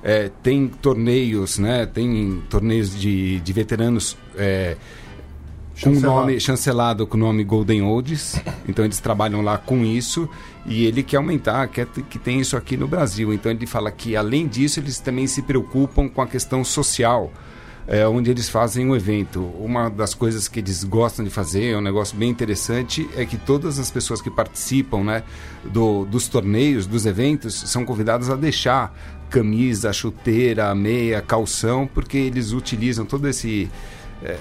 [0.03, 4.77] eh, tem torneios, né, tem torneios de, de veteranos eh,
[5.83, 8.41] com nome chancelado com o nome Golden Olds.
[8.69, 10.29] Então eles trabalham lá com isso
[10.65, 13.33] e ele quer aumentar, quer que tem isso aqui no Brasil.
[13.33, 17.33] Então ele fala que além disso eles também se preocupam com a questão social.
[17.87, 19.41] É, onde eles fazem um evento.
[19.59, 23.37] Uma das coisas que eles gostam de fazer, é um negócio bem interessante, é que
[23.37, 25.25] todas as pessoas que participam né,
[25.65, 28.97] do, dos torneios, dos eventos, são convidadas a deixar
[29.29, 33.69] camisa, chuteira, meia, calção, porque eles utilizam todo esse
[34.23, 34.39] é,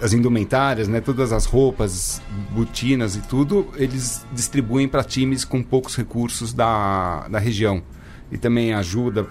[0.00, 2.20] as indumentárias, né, todas as roupas,
[2.50, 7.82] botinas e tudo, eles distribuem para times com poucos recursos da, da região.
[8.30, 9.26] E também ajuda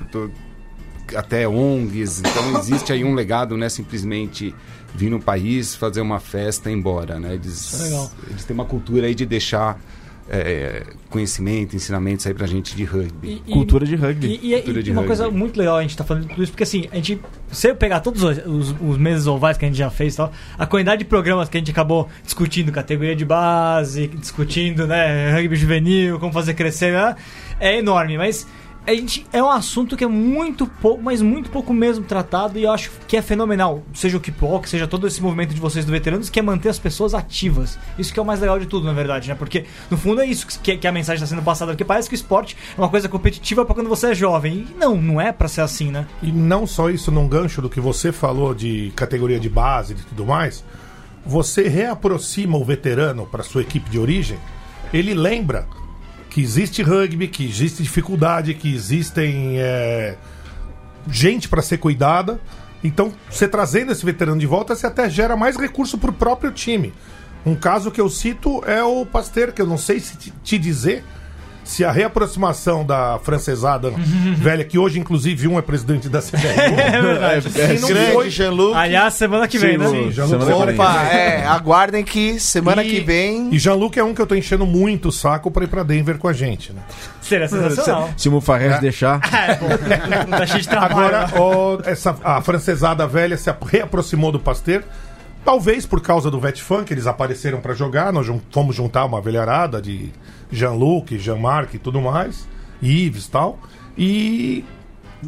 [1.16, 2.20] até ONGs.
[2.20, 4.54] Então existe aí um legado, não é simplesmente
[4.96, 7.20] vir no país, fazer uma festa e ir embora.
[7.20, 7.34] Né?
[7.36, 8.12] Eles, é legal.
[8.30, 9.80] eles têm uma cultura aí de deixar
[10.30, 13.42] é, conhecimento, ensinamentos aí pra gente de rugby.
[13.46, 14.40] E- Cultura de rugby.
[14.42, 15.08] E, e- Cultura e de uma rugby.
[15.08, 17.20] coisa muito legal a gente tá falando de tudo isso, porque assim, a gente.
[17.52, 20.32] Se eu pegar todos os, os- os meses ovais que a gente já fez tal,
[20.58, 25.56] a quantidade de programas que a gente acabou discutindo, categoria de base, discutindo, né, rugby
[25.58, 27.16] juvenil, como fazer crescer, né,
[27.60, 28.48] é enorme, mas.
[28.86, 32.64] A gente, é um assunto que é muito pouco, mas muito pouco mesmo tratado e
[32.64, 33.82] eu acho que é fenomenal.
[33.94, 36.78] Seja o Kipok, seja todo esse movimento de vocês do veteranos, que é manter as
[36.78, 37.80] pessoas ativas.
[37.98, 39.36] Isso que é o mais legal de tudo, na verdade, né?
[39.36, 41.72] Porque no fundo é isso que, que a mensagem está sendo passada.
[41.72, 44.68] Porque parece que o esporte é uma coisa competitiva para quando você é jovem.
[44.70, 46.06] E não, não é para ser assim, né?
[46.22, 49.96] E não só isso, num gancho do que você falou de categoria de base e
[49.96, 50.62] tudo mais,
[51.26, 54.38] você reaproxima o veterano para sua equipe de origem,
[54.92, 55.68] ele lembra
[56.34, 60.16] que existe rugby, que existe dificuldade, que existem é,
[61.08, 62.42] gente para ser cuidada.
[62.84, 66.52] Então, você trazendo esse veterano de volta, você até gera mais recurso para o próprio
[66.52, 66.92] time.
[67.46, 70.58] Um caso que eu cito é o Pasteur, que eu não sei se te- te
[70.58, 71.04] dizer
[71.64, 73.92] se a reaproximação da francesada
[74.38, 76.44] velha, que hoje inclusive um é presidente da CBR,
[76.78, 77.50] É verdade.
[77.80, 78.76] se não foi Jean-Luc.
[78.76, 79.88] Aliás, semana que vem, né?
[79.88, 80.54] Sim, vem.
[80.54, 83.50] Opa, é, aguardem que semana E- que vem.
[83.54, 86.18] E Jean-Luc é um que eu tô enchendo muito o saco pra ir pra Denver
[86.18, 86.82] com a gente, né?
[87.22, 88.10] Seria sensacional.
[88.18, 89.20] Se, se o Mufarres deixar.
[89.34, 90.94] É, bom, tá cheio de trabalho.
[90.94, 91.34] Agora, né?
[91.38, 94.84] ó, essa, a francesada velha se ap- reaproximou do Pasteur.
[95.46, 98.14] Talvez por causa do Vetfan, que eles apareceram pra jogar.
[98.14, 100.10] Nós fomos juntar uma velharada de
[100.52, 102.48] Jean-Luc, Jean-Marc e tudo mais.
[102.82, 103.60] Yves e tal.
[103.98, 104.66] E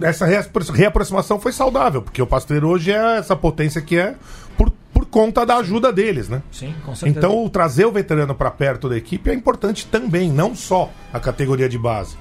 [0.01, 4.16] essa reapro- reaproximação foi saudável, porque o Pasteur hoje é essa potência que é
[4.57, 6.41] por, por conta da ajuda deles, né?
[6.51, 7.18] Sim, com certeza.
[7.20, 11.20] Então, o trazer o veterano pra perto da equipe é importante também, não só a
[11.20, 12.16] categoria de base.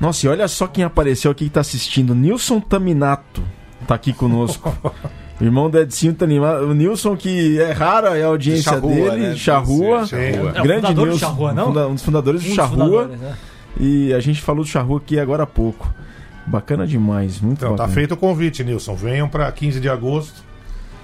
[0.00, 2.14] Nossa, e olha só quem apareceu aqui que tá assistindo.
[2.14, 3.42] Nilson Taminato
[3.86, 4.72] tá aqui conosco.
[5.40, 6.64] Irmão do Edinho Taminato.
[6.64, 9.28] O Nilson, que é rara é a audiência Charrua, dele.
[9.28, 9.36] né?
[9.36, 10.04] Charrua.
[10.12, 11.18] É o Grande fundador do Nilson.
[11.18, 11.66] Charrua, não?
[11.66, 12.70] funda- um dos fundadores Um do Charrua.
[12.86, 13.36] fundadores, né?
[13.78, 15.92] E a gente falou do Charrua aqui agora há pouco.
[16.46, 17.94] Bacana demais, muito Então, tá bacana.
[17.94, 18.94] feito o convite, Nilson.
[18.96, 20.42] Venham pra 15 de agosto.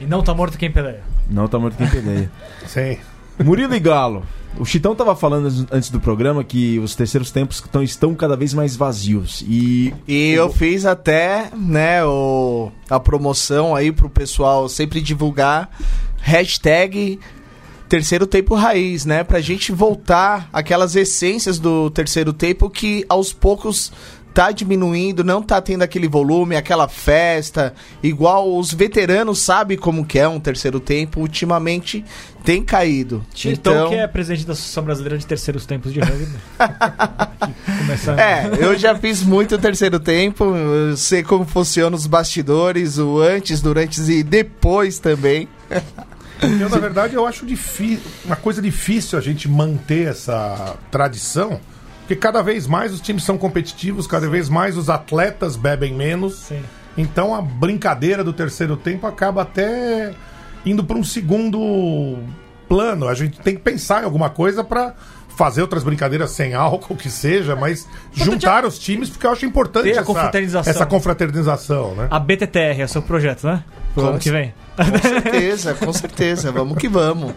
[0.01, 1.03] E não tá morto quem peleia.
[1.31, 2.31] Não tá morto quem peleia.
[2.67, 2.97] Sim.
[3.45, 4.23] Murilo e Galo.
[4.59, 8.37] O Chitão tava falando an- antes do programa que os terceiros tempos tão, estão cada
[8.37, 9.45] vez mais vazios.
[9.49, 15.69] E E eu fiz até, né, o, a promoção aí pro pessoal sempre divulgar
[16.19, 17.19] hashtag
[17.89, 19.23] terceiro tempo raiz, né?
[19.23, 23.93] Pra gente voltar aquelas essências do terceiro tempo que aos poucos
[24.35, 27.73] tá diminuindo, não tá tendo aquele volume, aquela festa,
[28.03, 32.05] igual os veteranos sabem como que é um terceiro tempo, ultimamente
[32.45, 33.25] tem caído.
[33.33, 36.37] Chitão, então, que é presidente da Associação Brasileira de Terceiros Tempos de Rugby.
[37.79, 38.19] Começando.
[38.19, 43.61] É, eu já fiz muito terceiro tempo, eu sei como funciona os bastidores, o antes,
[43.61, 45.49] durante e depois também.
[46.43, 51.59] Eu, na verdade, eu acho difí- uma coisa difícil a gente manter essa tradição,
[52.05, 56.35] porque cada vez mais os times são competitivos, cada vez mais os atletas bebem menos.
[56.35, 56.63] Sim.
[56.99, 60.13] Então a brincadeira do terceiro tempo acaba até
[60.67, 62.19] indo para um segundo
[62.69, 63.09] plano.
[63.09, 64.95] A gente tem que pensar em alguma coisa para
[65.35, 69.89] fazer outras brincadeiras sem álcool, que seja, mas juntar os times, porque eu acho importante
[69.89, 70.71] essa, confraternização.
[70.71, 72.09] essa confraternização, né?
[72.11, 73.65] A BTTR é o seu projeto, né?
[73.95, 74.53] Pro ano que vem.
[74.77, 76.53] Com certeza, com certeza.
[76.53, 77.33] Vamos que vamos.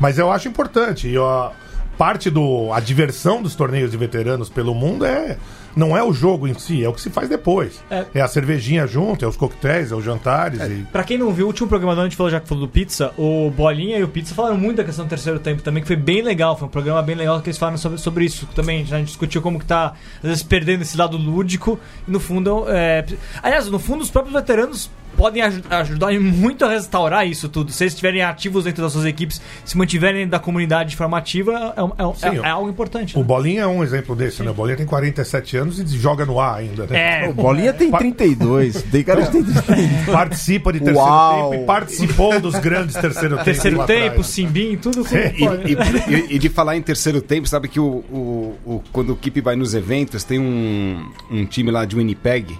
[0.00, 1.08] Mas eu acho importante.
[1.08, 1.50] E ó,
[1.98, 5.36] parte do a diversão dos torneios de veteranos pelo mundo é
[5.74, 7.82] não é o jogo em si, é o que se faz depois.
[7.90, 8.04] É.
[8.14, 10.60] É, a cervejinha junto, é os coquetéis, é os jantares.
[10.60, 10.86] e...
[10.92, 12.66] Pra quem não viu, o último programa do ano a gente falou já que falou
[12.66, 15.82] do Pizza, o Bolinha e o Pizza falaram muito da questão do terceiro tempo também,
[15.82, 18.46] que foi bem legal, foi um programa bem legal que eles falaram sobre, sobre isso
[18.54, 18.82] também.
[18.82, 22.66] A gente discutiu como que tá, às vezes, perdendo esse lado lúdico, e no fundo,
[22.68, 23.04] é...
[23.42, 27.70] aliás, no fundo, os próprios veteranos podem aju- ajudar muito a restaurar isso tudo.
[27.72, 31.16] Se eles estiverem ativos dentro das suas equipes, se mantiverem dentro da comunidade de forma
[31.18, 33.16] ativa, é, é Sim, é- é algo importante.
[33.16, 33.24] O né?
[33.24, 34.50] Bolinha é um exemplo desse, né?
[34.50, 37.24] O Bolinha tem 47 anos e joga no ar ainda, né?
[37.24, 38.82] É, O Bolinha tem 32.
[38.92, 40.06] Tem cara que tem 32.
[40.06, 41.50] Participa de terceiro Uau.
[41.50, 43.44] tempo e participou dos grandes terceiro tempos.
[43.44, 44.22] terceiro tempo.
[44.24, 45.16] Simbim, tudo com...
[45.16, 49.16] E, e- e- de falar em terceiro tempo, sabe que o, o- o- quando o
[49.16, 52.58] Keep vai nos eventos, tem um, um time lá de Winnipeg,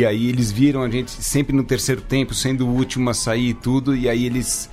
[0.00, 3.50] e aí eles viram a gente sempre no terceiro tempo, sendo o último a sair
[3.50, 4.68] e tudo, e aí eles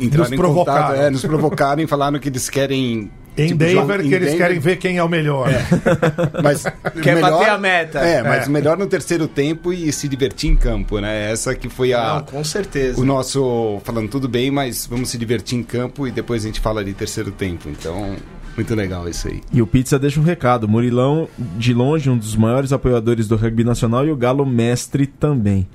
[0.00, 0.82] entraram Nos em provocaram.
[0.88, 3.10] contato, é, nos provocaram e falaram que eles querem...
[3.36, 5.48] Em tipo, Denver, que eles Denver, querem ver quem é o melhor.
[6.42, 6.64] Mas
[7.02, 7.98] Quer melhor- bater a meta.
[8.00, 8.50] É, mas É.
[8.50, 11.30] melhor no terceiro tempo e se divertir em campo, né?
[11.30, 12.14] Essa que foi a...
[12.16, 13.00] Não, com certeza.
[13.00, 16.58] O nosso, falando tudo bem, mas vamos se divertir em campo e depois a gente
[16.58, 17.68] fala de terceiro tempo.
[17.68, 18.16] Então,
[18.58, 19.40] muito legal isso aí.
[19.52, 20.66] E o Pizza deixa um recado.
[20.66, 25.68] Murilão, de longe, um dos maiores apoiadores do rugby nacional e o Galo mestre também.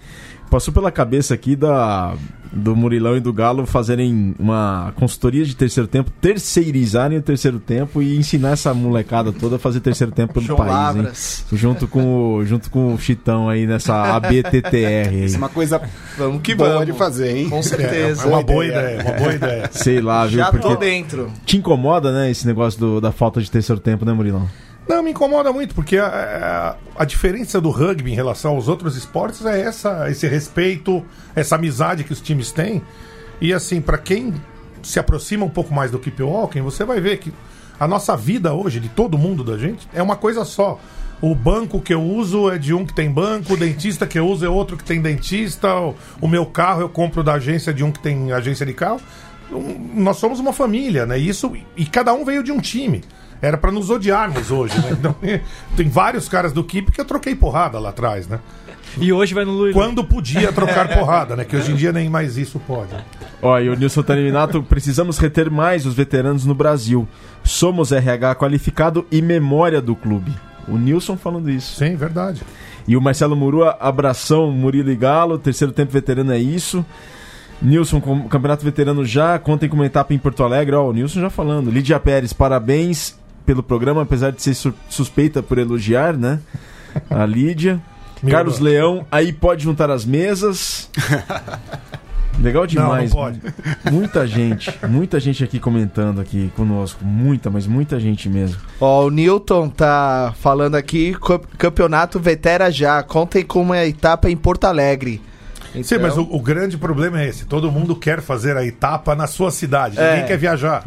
[0.52, 2.14] Passou pela cabeça aqui da,
[2.56, 8.02] do Murilão e do Galo fazerem uma consultoria de terceiro tempo, terceirizarem o terceiro tempo
[8.02, 11.58] e ensinar essa molecada toda a fazer terceiro tempo pelo João país, hein?
[11.58, 15.26] Junto com, o, junto com o Chitão aí nessa ABTTR aí.
[15.26, 15.82] Isso é uma coisa
[16.18, 16.86] Vamos que boa vamos.
[16.86, 17.50] de fazer, hein?
[17.50, 18.24] Com É, certeza.
[18.24, 19.70] é uma boa ideia, uma boa ideia.
[19.72, 20.38] Sei lá, viu?
[20.38, 21.32] Já tô Porque dentro.
[21.46, 24.48] te incomoda, né, esse negócio do- da falta de terceiro tempo, né, Murilão?
[24.88, 28.98] Não, me incomoda muito, porque a, a, a diferença do rugby em relação aos outros
[28.98, 31.04] esportes é essa, esse respeito,
[31.34, 32.82] essa amizade que os times têm.
[33.40, 34.34] E assim, pra quem
[34.82, 37.34] se aproxima um pouco mais do keep walking, você vai ver que
[37.80, 40.80] a nossa vida hoje, de todo mundo da gente, é uma coisa só.
[41.22, 44.28] O banco que eu uso é de um que tem banco, o dentista que eu
[44.28, 47.84] uso é outro que tem dentista, o, o meu carro eu compro da agência de
[47.84, 49.00] um que tem agência de carro.
[49.50, 51.18] Um, Nós somos uma família, né?
[51.18, 53.02] Isso, e cada um veio de um time.
[53.44, 54.92] Era pra nos odiarmos hoje, né?
[54.94, 55.14] Então,
[55.76, 58.40] tem vários caras do Keep que eu troquei porrada lá atrás, né?
[58.98, 59.74] E hoje vai no Luiz.
[59.74, 61.44] Quando podia trocar porrada, né?
[61.44, 62.96] Que hoje em dia nem mais isso pode.
[63.42, 67.06] Ó, e o Nilson Taninato, precisamos reter mais os veteranos no Brasil.
[67.44, 70.32] Somos RH qualificado e memória do clube.
[70.66, 71.76] O Nilson falando isso.
[71.76, 72.44] Sim, verdade.
[72.88, 76.86] E o Marcelo Murua, abração, Murilo e Galo, terceiro tempo veterano é isso.
[77.62, 80.76] Nilson, com- campeonato veterano já, contem com uma etapa em Porto Alegre.
[80.76, 81.70] Ó, o Nilson já falando.
[81.70, 86.40] Lídia Pérez, parabéns pelo programa, apesar de ser su- suspeita por elogiar, né?
[87.10, 87.82] A Lídia.
[88.22, 88.66] Meu Carlos Deus.
[88.66, 90.90] Leão, aí pode juntar as mesas.
[92.40, 93.14] Legal demais.
[93.14, 93.40] Não, não pode.
[93.92, 97.06] Muita gente, muita gente aqui comentando aqui conosco.
[97.06, 98.60] Muita, mas muita gente mesmo.
[98.82, 101.16] Ó, o Newton tá falando aqui,
[101.58, 103.04] campeonato Vetera já.
[103.04, 105.22] Contem com uma etapa em Porto Alegre.
[105.74, 107.46] Sim, Então, mas o, o grande problema é esse.
[107.46, 110.00] Todo mundo quer fazer a etapa na sua cidade.
[110.00, 110.12] É.
[110.12, 110.84] Ninguém quer viajar.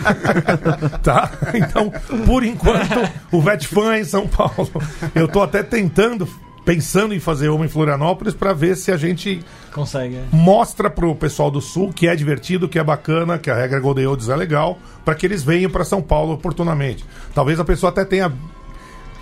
[1.02, 1.30] tá?
[1.54, 1.92] Então,
[2.24, 2.98] por enquanto,
[3.30, 4.70] o Vetfan é em São Paulo.
[5.14, 6.28] Eu tô até tentando,
[6.64, 10.24] pensando em fazer uma em Florianópolis para ver se a gente Consegue, é.
[10.32, 14.06] mostra pro pessoal do Sul que é divertido, que é bacana, que a regra Golden
[14.06, 17.04] Olds é legal, para que eles venham para São Paulo oportunamente.
[17.34, 18.32] Talvez a pessoa até tenha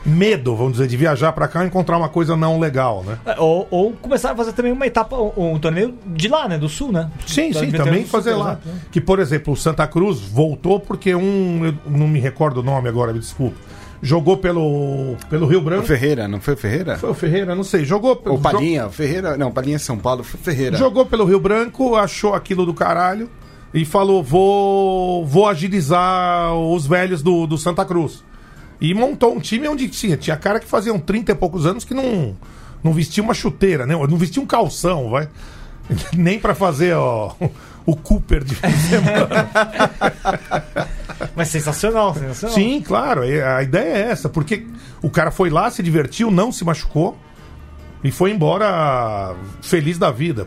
[0.04, 3.18] medo, vamos dizer, de viajar para cá e encontrar uma coisa não legal, né?
[3.26, 6.58] É, Ou, ou começar a fazer também uma etapa, um, um torneio de lá, né?
[6.58, 7.10] Do sul, né?
[7.26, 8.50] Sim, sim, também fazer super, lá.
[8.52, 8.80] exato, né?
[8.90, 12.88] Que, por exemplo, o Santa Cruz voltou porque um, eu não me recordo o nome
[12.88, 13.56] agora, me desculpa,
[14.00, 15.86] jogou pelo, pelo Rio O Branco.
[15.86, 16.96] Ferreira, não foi o Ferreira?
[16.96, 20.22] Foi o Ferreira, não sei, jogou Ou Palhinha, o Ferreira, não, Palhinha é São Paulo,
[20.22, 20.76] foi o Ferreira.
[20.76, 23.28] Jogou pelo Rio Branco, achou aquilo do caralho
[23.74, 28.24] e falou: vou, vou agilizar os velhos do, do Santa Cruz.
[28.80, 31.94] E montou um time onde tinha, tinha cara que faziam 30 e poucos anos que
[31.94, 32.36] não,
[32.82, 33.94] não vestia uma chuteira, né?
[33.94, 35.28] não vestia um calção, vai.
[36.16, 37.34] Nem pra fazer ó,
[37.84, 39.48] o Cooper de fim de semana.
[41.34, 42.54] Mas sensacional, sensacional.
[42.54, 44.66] Sim, claro, é- a ideia é essa, porque
[45.02, 47.16] o cara foi lá, se divertiu, não se machucou
[48.04, 50.46] e foi embora feliz da vida.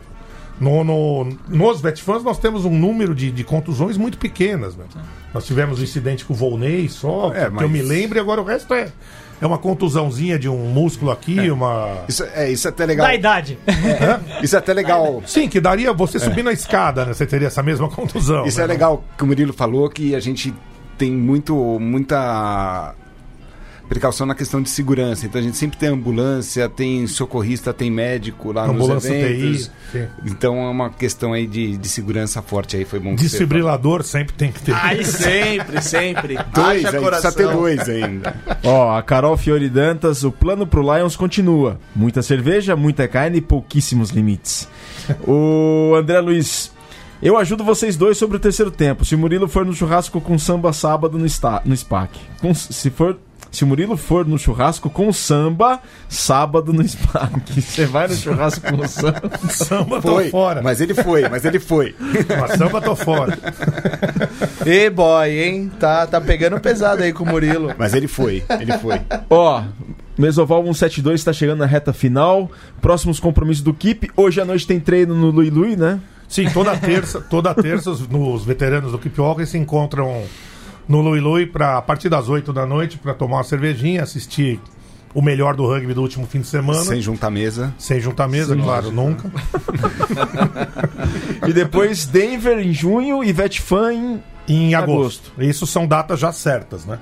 [0.60, 4.86] No, no- nos Vetfãs nós temos um número de, de contusões muito pequenas, né?
[5.34, 8.22] Nós tivemos um incidente com o Volney só, É, que mas- eu me lembro, e
[8.22, 8.90] agora o resto é,
[9.42, 12.04] é uma contusãozinha de um músculo aqui, uma.
[12.08, 13.08] Isso é, isso é até legal.
[13.08, 13.58] Da idade.
[14.44, 15.22] Isso é até legal.
[15.26, 17.14] Sim, que daria você subir na escada, né?
[17.14, 18.46] Você teria essa mesma contusão.
[18.46, 18.64] Isso né?
[18.66, 20.54] é legal que o Murilo falou que a gente
[20.98, 22.94] tem muito muita
[23.92, 25.26] precaução na questão de segurança.
[25.26, 29.72] Então a gente sempre tem ambulância, tem socorrista, tem médico lá Ambulância nos eventos.
[29.92, 30.10] TI.
[30.28, 33.16] Então é uma questão aí de, de segurança forte aí, foi bom.
[33.16, 34.74] Desfibrilador sempre tem que ter.
[34.74, 36.38] Aí sempre, sempre.
[36.56, 38.34] Dois, Haja aí, precisa ter dois ainda.
[38.64, 41.78] Ó, a Carol Fiore Dantas, o plano pro Lions continua.
[41.94, 44.70] Muita cerveja, muita carne e pouquíssimos limites.
[45.28, 46.72] o André Luiz,
[47.22, 49.04] eu ajudo vocês dois sobre o terceiro tempo.
[49.04, 52.18] Se o Murilo for no churrasco com samba sábado no, sta no SPAC.
[52.40, 53.18] Com- se for.
[53.52, 57.62] Se o Murilo for no churrasco com samba, sábado no SPAC.
[57.62, 59.22] Você vai no churrasco com samba.
[59.52, 60.62] Samba tô Foi, fora.
[60.62, 61.94] mas ele foi, mas ele foi.
[62.40, 63.38] Mas samba tô fora.
[64.66, 65.72] Ê, boy, hein?
[65.80, 67.74] Tá, tá pegando pesado aí com o Murilo.
[67.78, 69.02] Mas ele foi, ele foi.
[69.30, 69.64] Ó,
[70.18, 72.50] Mesoval 172 está chegando na reta final.
[72.82, 74.12] Próximos compromissos do Keep.
[74.16, 76.00] Hoje à noite tem treino no Lui Lui, né?
[76.28, 80.24] Sim, toda terça, toda terça os, nos veteranos do Keep Walker se encontram
[80.92, 84.60] no Lui Lui pra, a partir das 8 da noite para tomar uma cervejinha, assistir
[85.14, 86.82] o melhor do rugby do último fim de semana.
[86.84, 87.74] Sem juntar mesa.
[87.78, 89.32] Sem juntar mesa, claro, nunca.
[91.48, 95.32] E depois Denver em junho e Vetfan em Em Agosto.
[95.32, 95.44] agosto.
[95.44, 97.00] Isso são datas já certas, né?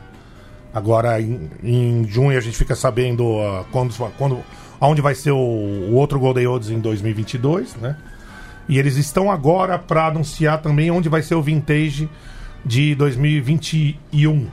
[0.74, 4.40] Agora, em, em junho, a gente fica sabendo ah, quando, quando,
[4.80, 7.96] aonde vai ser o, o outro Golden Olds em 2022, né?
[8.68, 12.08] E eles estão agora para anunciar também onde vai ser o Vintage
[12.66, 14.48] de 2021.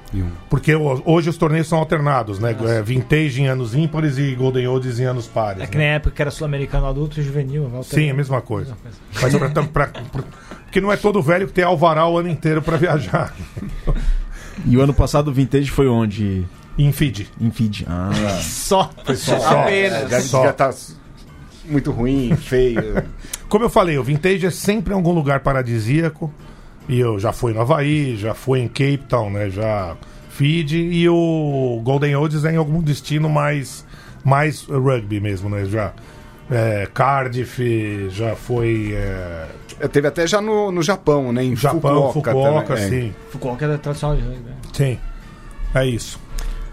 [0.48, 2.56] Porque o- hoje os torneios são alternados, né?
[2.66, 5.62] É, vintage em anos ímpares e Golden Olds em anos pares.
[5.62, 5.84] É que né?
[5.88, 7.70] na época que era sul-americano adulto e juvenil.
[7.82, 8.76] Sim, é a mesma coisa.
[9.20, 9.90] Mas pra- pra- pra-
[10.64, 13.34] porque não é todo velho que tem alvará o ano inteiro para viajar.
[14.64, 16.44] E o ano passado o Vintage foi onde?
[16.78, 17.28] Em feed.
[17.40, 17.86] Em Fiji.
[17.88, 18.10] Ah.
[18.42, 18.90] Só.
[19.14, 19.36] Só.
[19.62, 20.10] Apenas.
[20.10, 20.44] Já, Só.
[20.44, 20.70] já tá
[21.64, 23.02] muito ruim, feio.
[23.48, 26.32] Como eu falei, o vintage é sempre em algum lugar paradisíaco.
[26.88, 29.50] E eu já fui no Havaí, já fui em Cape Town, né?
[29.50, 29.96] Já
[30.30, 30.78] Fiji.
[30.78, 33.84] E o Golden Olds é em algum destino mais,
[34.24, 35.64] mais rugby mesmo, né?
[35.64, 35.92] Já
[36.50, 39.46] é, Cardiff, já foi é,
[39.92, 41.44] Teve até já no, no Japão, né?
[41.44, 42.84] Em Japão, Fukuoka, Fukuoka, também.
[42.84, 42.88] É.
[42.88, 43.14] sim.
[43.30, 44.40] Fukuoka é tradicional de rugby.
[44.44, 44.56] né?
[44.72, 44.98] Sim.
[45.74, 46.18] É isso.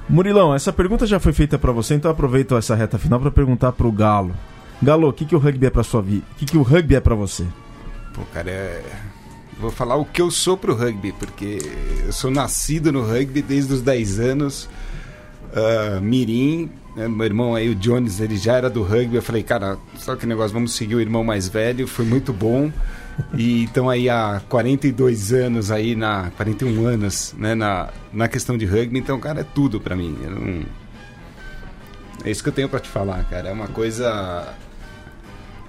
[0.08, 3.32] Murilão, essa pergunta já foi feita pra você, então eu aproveito essa reta final pra
[3.32, 4.34] perguntar pro Galo.
[4.82, 6.24] Galo, o que, que o rugby é pra sua vida?
[6.32, 7.46] O que, que o rugby é pra você?
[8.14, 8.82] Pô, cara, é...
[9.60, 11.60] Vou falar o que eu sou pro rugby, porque
[12.06, 14.70] eu sou nascido no rugby desde os 10 anos.
[15.56, 19.16] Ah, Mirim, né, meu irmão aí, o Jones, ele já era do rugby.
[19.16, 22.72] Eu falei, cara, só que negócio, vamos seguir o irmão mais velho, foi muito bom.
[23.38, 28.66] E então aí há 42 anos aí, na 41 anos, né, na, na questão de
[28.66, 30.18] rugby, então, cara, é tudo pra mim.
[30.24, 30.84] Não-
[32.26, 33.50] É isso que eu tenho pra te falar, cara.
[33.50, 34.48] É uma coisa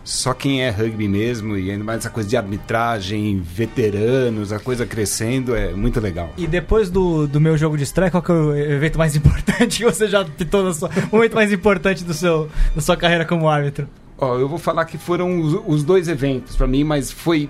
[0.05, 4.85] só quem é rugby mesmo, e ainda mais essa coisa de arbitragem, veteranos, a coisa
[4.87, 6.33] crescendo, é muito legal.
[6.37, 9.79] E depois do, do meu jogo de estreia, qual que é o evento mais importante
[9.79, 10.91] que você já pitou sua.
[11.11, 13.89] O momento mais importante do seu, da sua carreira como árbitro?
[14.19, 17.49] Ó, eu vou falar que foram os, os dois eventos pra mim, mas foi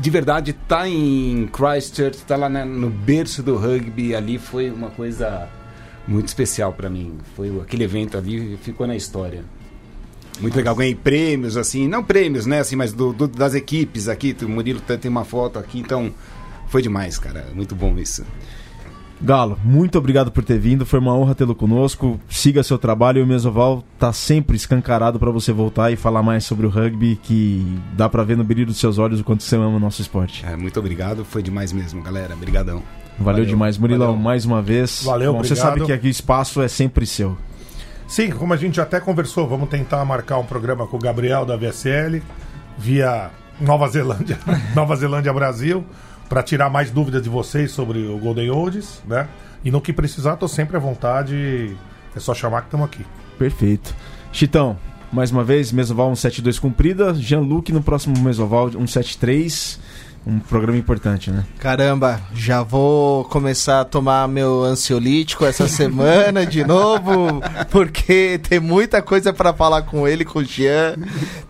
[0.00, 4.90] de verdade tá em Christchurch, tá lá na- no berço do rugby, ali foi uma
[4.90, 5.48] coisa
[6.08, 7.14] muito especial pra mim.
[7.36, 9.44] Foi aquele evento ali ficou na história.
[10.40, 14.36] Muito legal, ganhei prêmios assim, não prêmios, né, assim, mas do- do- das equipes aqui,
[14.42, 16.12] o Murilo tem uma foto aqui, então
[16.68, 18.24] foi demais, cara, muito bom isso.
[19.22, 22.20] Galo, muito obrigado por ter vindo, foi uma honra tê-lo conosco.
[22.28, 26.44] Siga seu trabalho e o Mesoval tá sempre escancarado pra você voltar e falar mais
[26.44, 27.64] sobre o rugby, que
[27.96, 30.44] dá pra ver no brilho dos seus olhos o quanto você ama o nosso esporte.
[30.44, 32.34] É, muito obrigado, foi demais mesmo, galera.
[32.34, 32.82] Obrigadão.
[33.16, 34.20] Valeu, Valeu, demais, Murilão, valeu.
[34.22, 35.02] mais uma vez.
[35.04, 35.70] Valeu, Bom, Você obrigado.
[35.74, 37.36] sabe que aqui o espaço é sempre seu.
[38.14, 41.56] Sim, como a gente até conversou, vamos tentar marcar um programa com o Gabriel da
[41.56, 42.22] VSL
[42.78, 43.28] via
[43.60, 44.38] Nova Zelândia,
[44.72, 45.84] Nova Zelândia Brasil,
[46.28, 49.26] para tirar mais dúvidas de vocês sobre o Golden Olds, né?
[49.64, 51.76] E no que precisar, tô sempre à vontade.
[52.14, 53.04] É só chamar que estamos aqui.
[53.36, 53.92] Perfeito.
[54.30, 54.78] Chitão,
[55.12, 57.14] mais uma vez, Mesoval 172 cumprida.
[57.14, 59.80] Jean-Luc no próximo Mesoval 173.
[60.26, 61.44] Um programa importante, né?
[61.58, 69.02] Caramba, já vou começar a tomar meu ansiolítico essa semana de novo, porque tem muita
[69.02, 70.96] coisa pra falar com ele, com o Jean,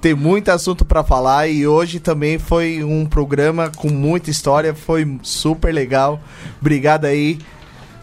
[0.00, 5.18] tem muito assunto pra falar e hoje também foi um programa com muita história, foi
[5.22, 6.20] super legal.
[6.60, 7.38] Obrigado aí.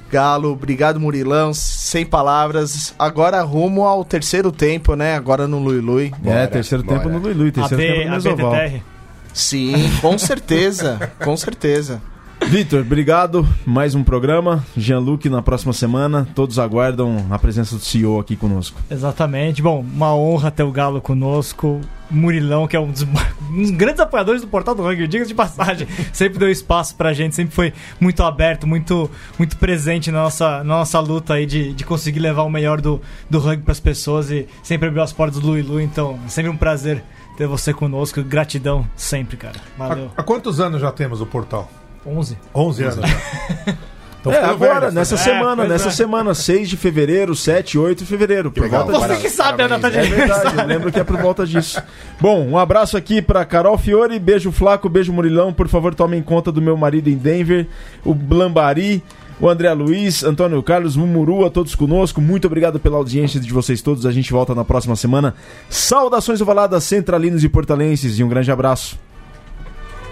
[0.09, 2.93] Galo, obrigado Murilão, sem palavras.
[2.99, 5.15] Agora rumo ao terceiro tempo, né?
[5.15, 6.13] Agora no Lui Lui.
[6.25, 6.99] é, terceiro bora.
[6.99, 8.53] tempo no Lui Lui, terceiro tempo AB, no Mesoval.
[8.55, 8.90] ABTTR.
[9.33, 12.01] Sim, com certeza, com certeza.
[12.47, 13.47] Vitor, obrigado.
[13.65, 14.65] Mais um programa.
[14.75, 16.27] Jean-Luc na próxima semana.
[16.35, 18.81] Todos aguardam a presença do CEO aqui conosco.
[18.89, 19.61] Exatamente.
[19.61, 21.79] Bom, uma honra ter o Galo conosco.
[22.09, 23.03] Murilão, que é um dos,
[23.49, 27.13] um dos grandes apoiadores do Portal do Rugby, diga de passagem, sempre deu espaço pra
[27.13, 27.71] gente, sempre foi
[28.01, 29.09] muito aberto, muito,
[29.39, 33.01] muito presente na nossa, na nossa luta aí de, de conseguir levar o melhor do,
[33.29, 36.51] do rugby pras pessoas e sempre abriu as portas do Lui Lu, então é sempre
[36.51, 37.01] um prazer
[37.37, 38.21] ter você conosco.
[38.23, 39.55] Gratidão sempre, cara.
[39.77, 40.11] Valeu.
[40.15, 41.69] Há, há quantos anos já temos o portal?
[42.05, 42.37] 11.
[42.53, 43.75] 11 anos já.
[44.21, 45.91] Então é, agora, velho, nessa É, semana, pois nessa é.
[45.91, 48.51] semana, 6 de fevereiro, 7, 8 de fevereiro.
[48.51, 48.85] Por legal.
[48.85, 51.43] volta Você que sabe a data de É verdade, eu lembro que é por volta
[51.43, 51.81] disso.
[52.19, 55.51] Bom, um abraço aqui pra Carol Fiore, beijo Flaco, beijo Murilão.
[55.51, 57.65] Por favor, tomem conta do meu marido em Denver,
[58.05, 59.03] o Blambari,
[59.41, 62.21] o André Luiz, Antônio Carlos, Mumuru, a todos conosco.
[62.21, 64.05] Muito obrigado pela audiência de vocês todos.
[64.05, 65.33] A gente volta na próxima semana.
[65.67, 68.99] Saudações ovaladas, centralinos e portalenses e um grande abraço.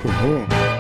[0.04, 0.79] Uhum.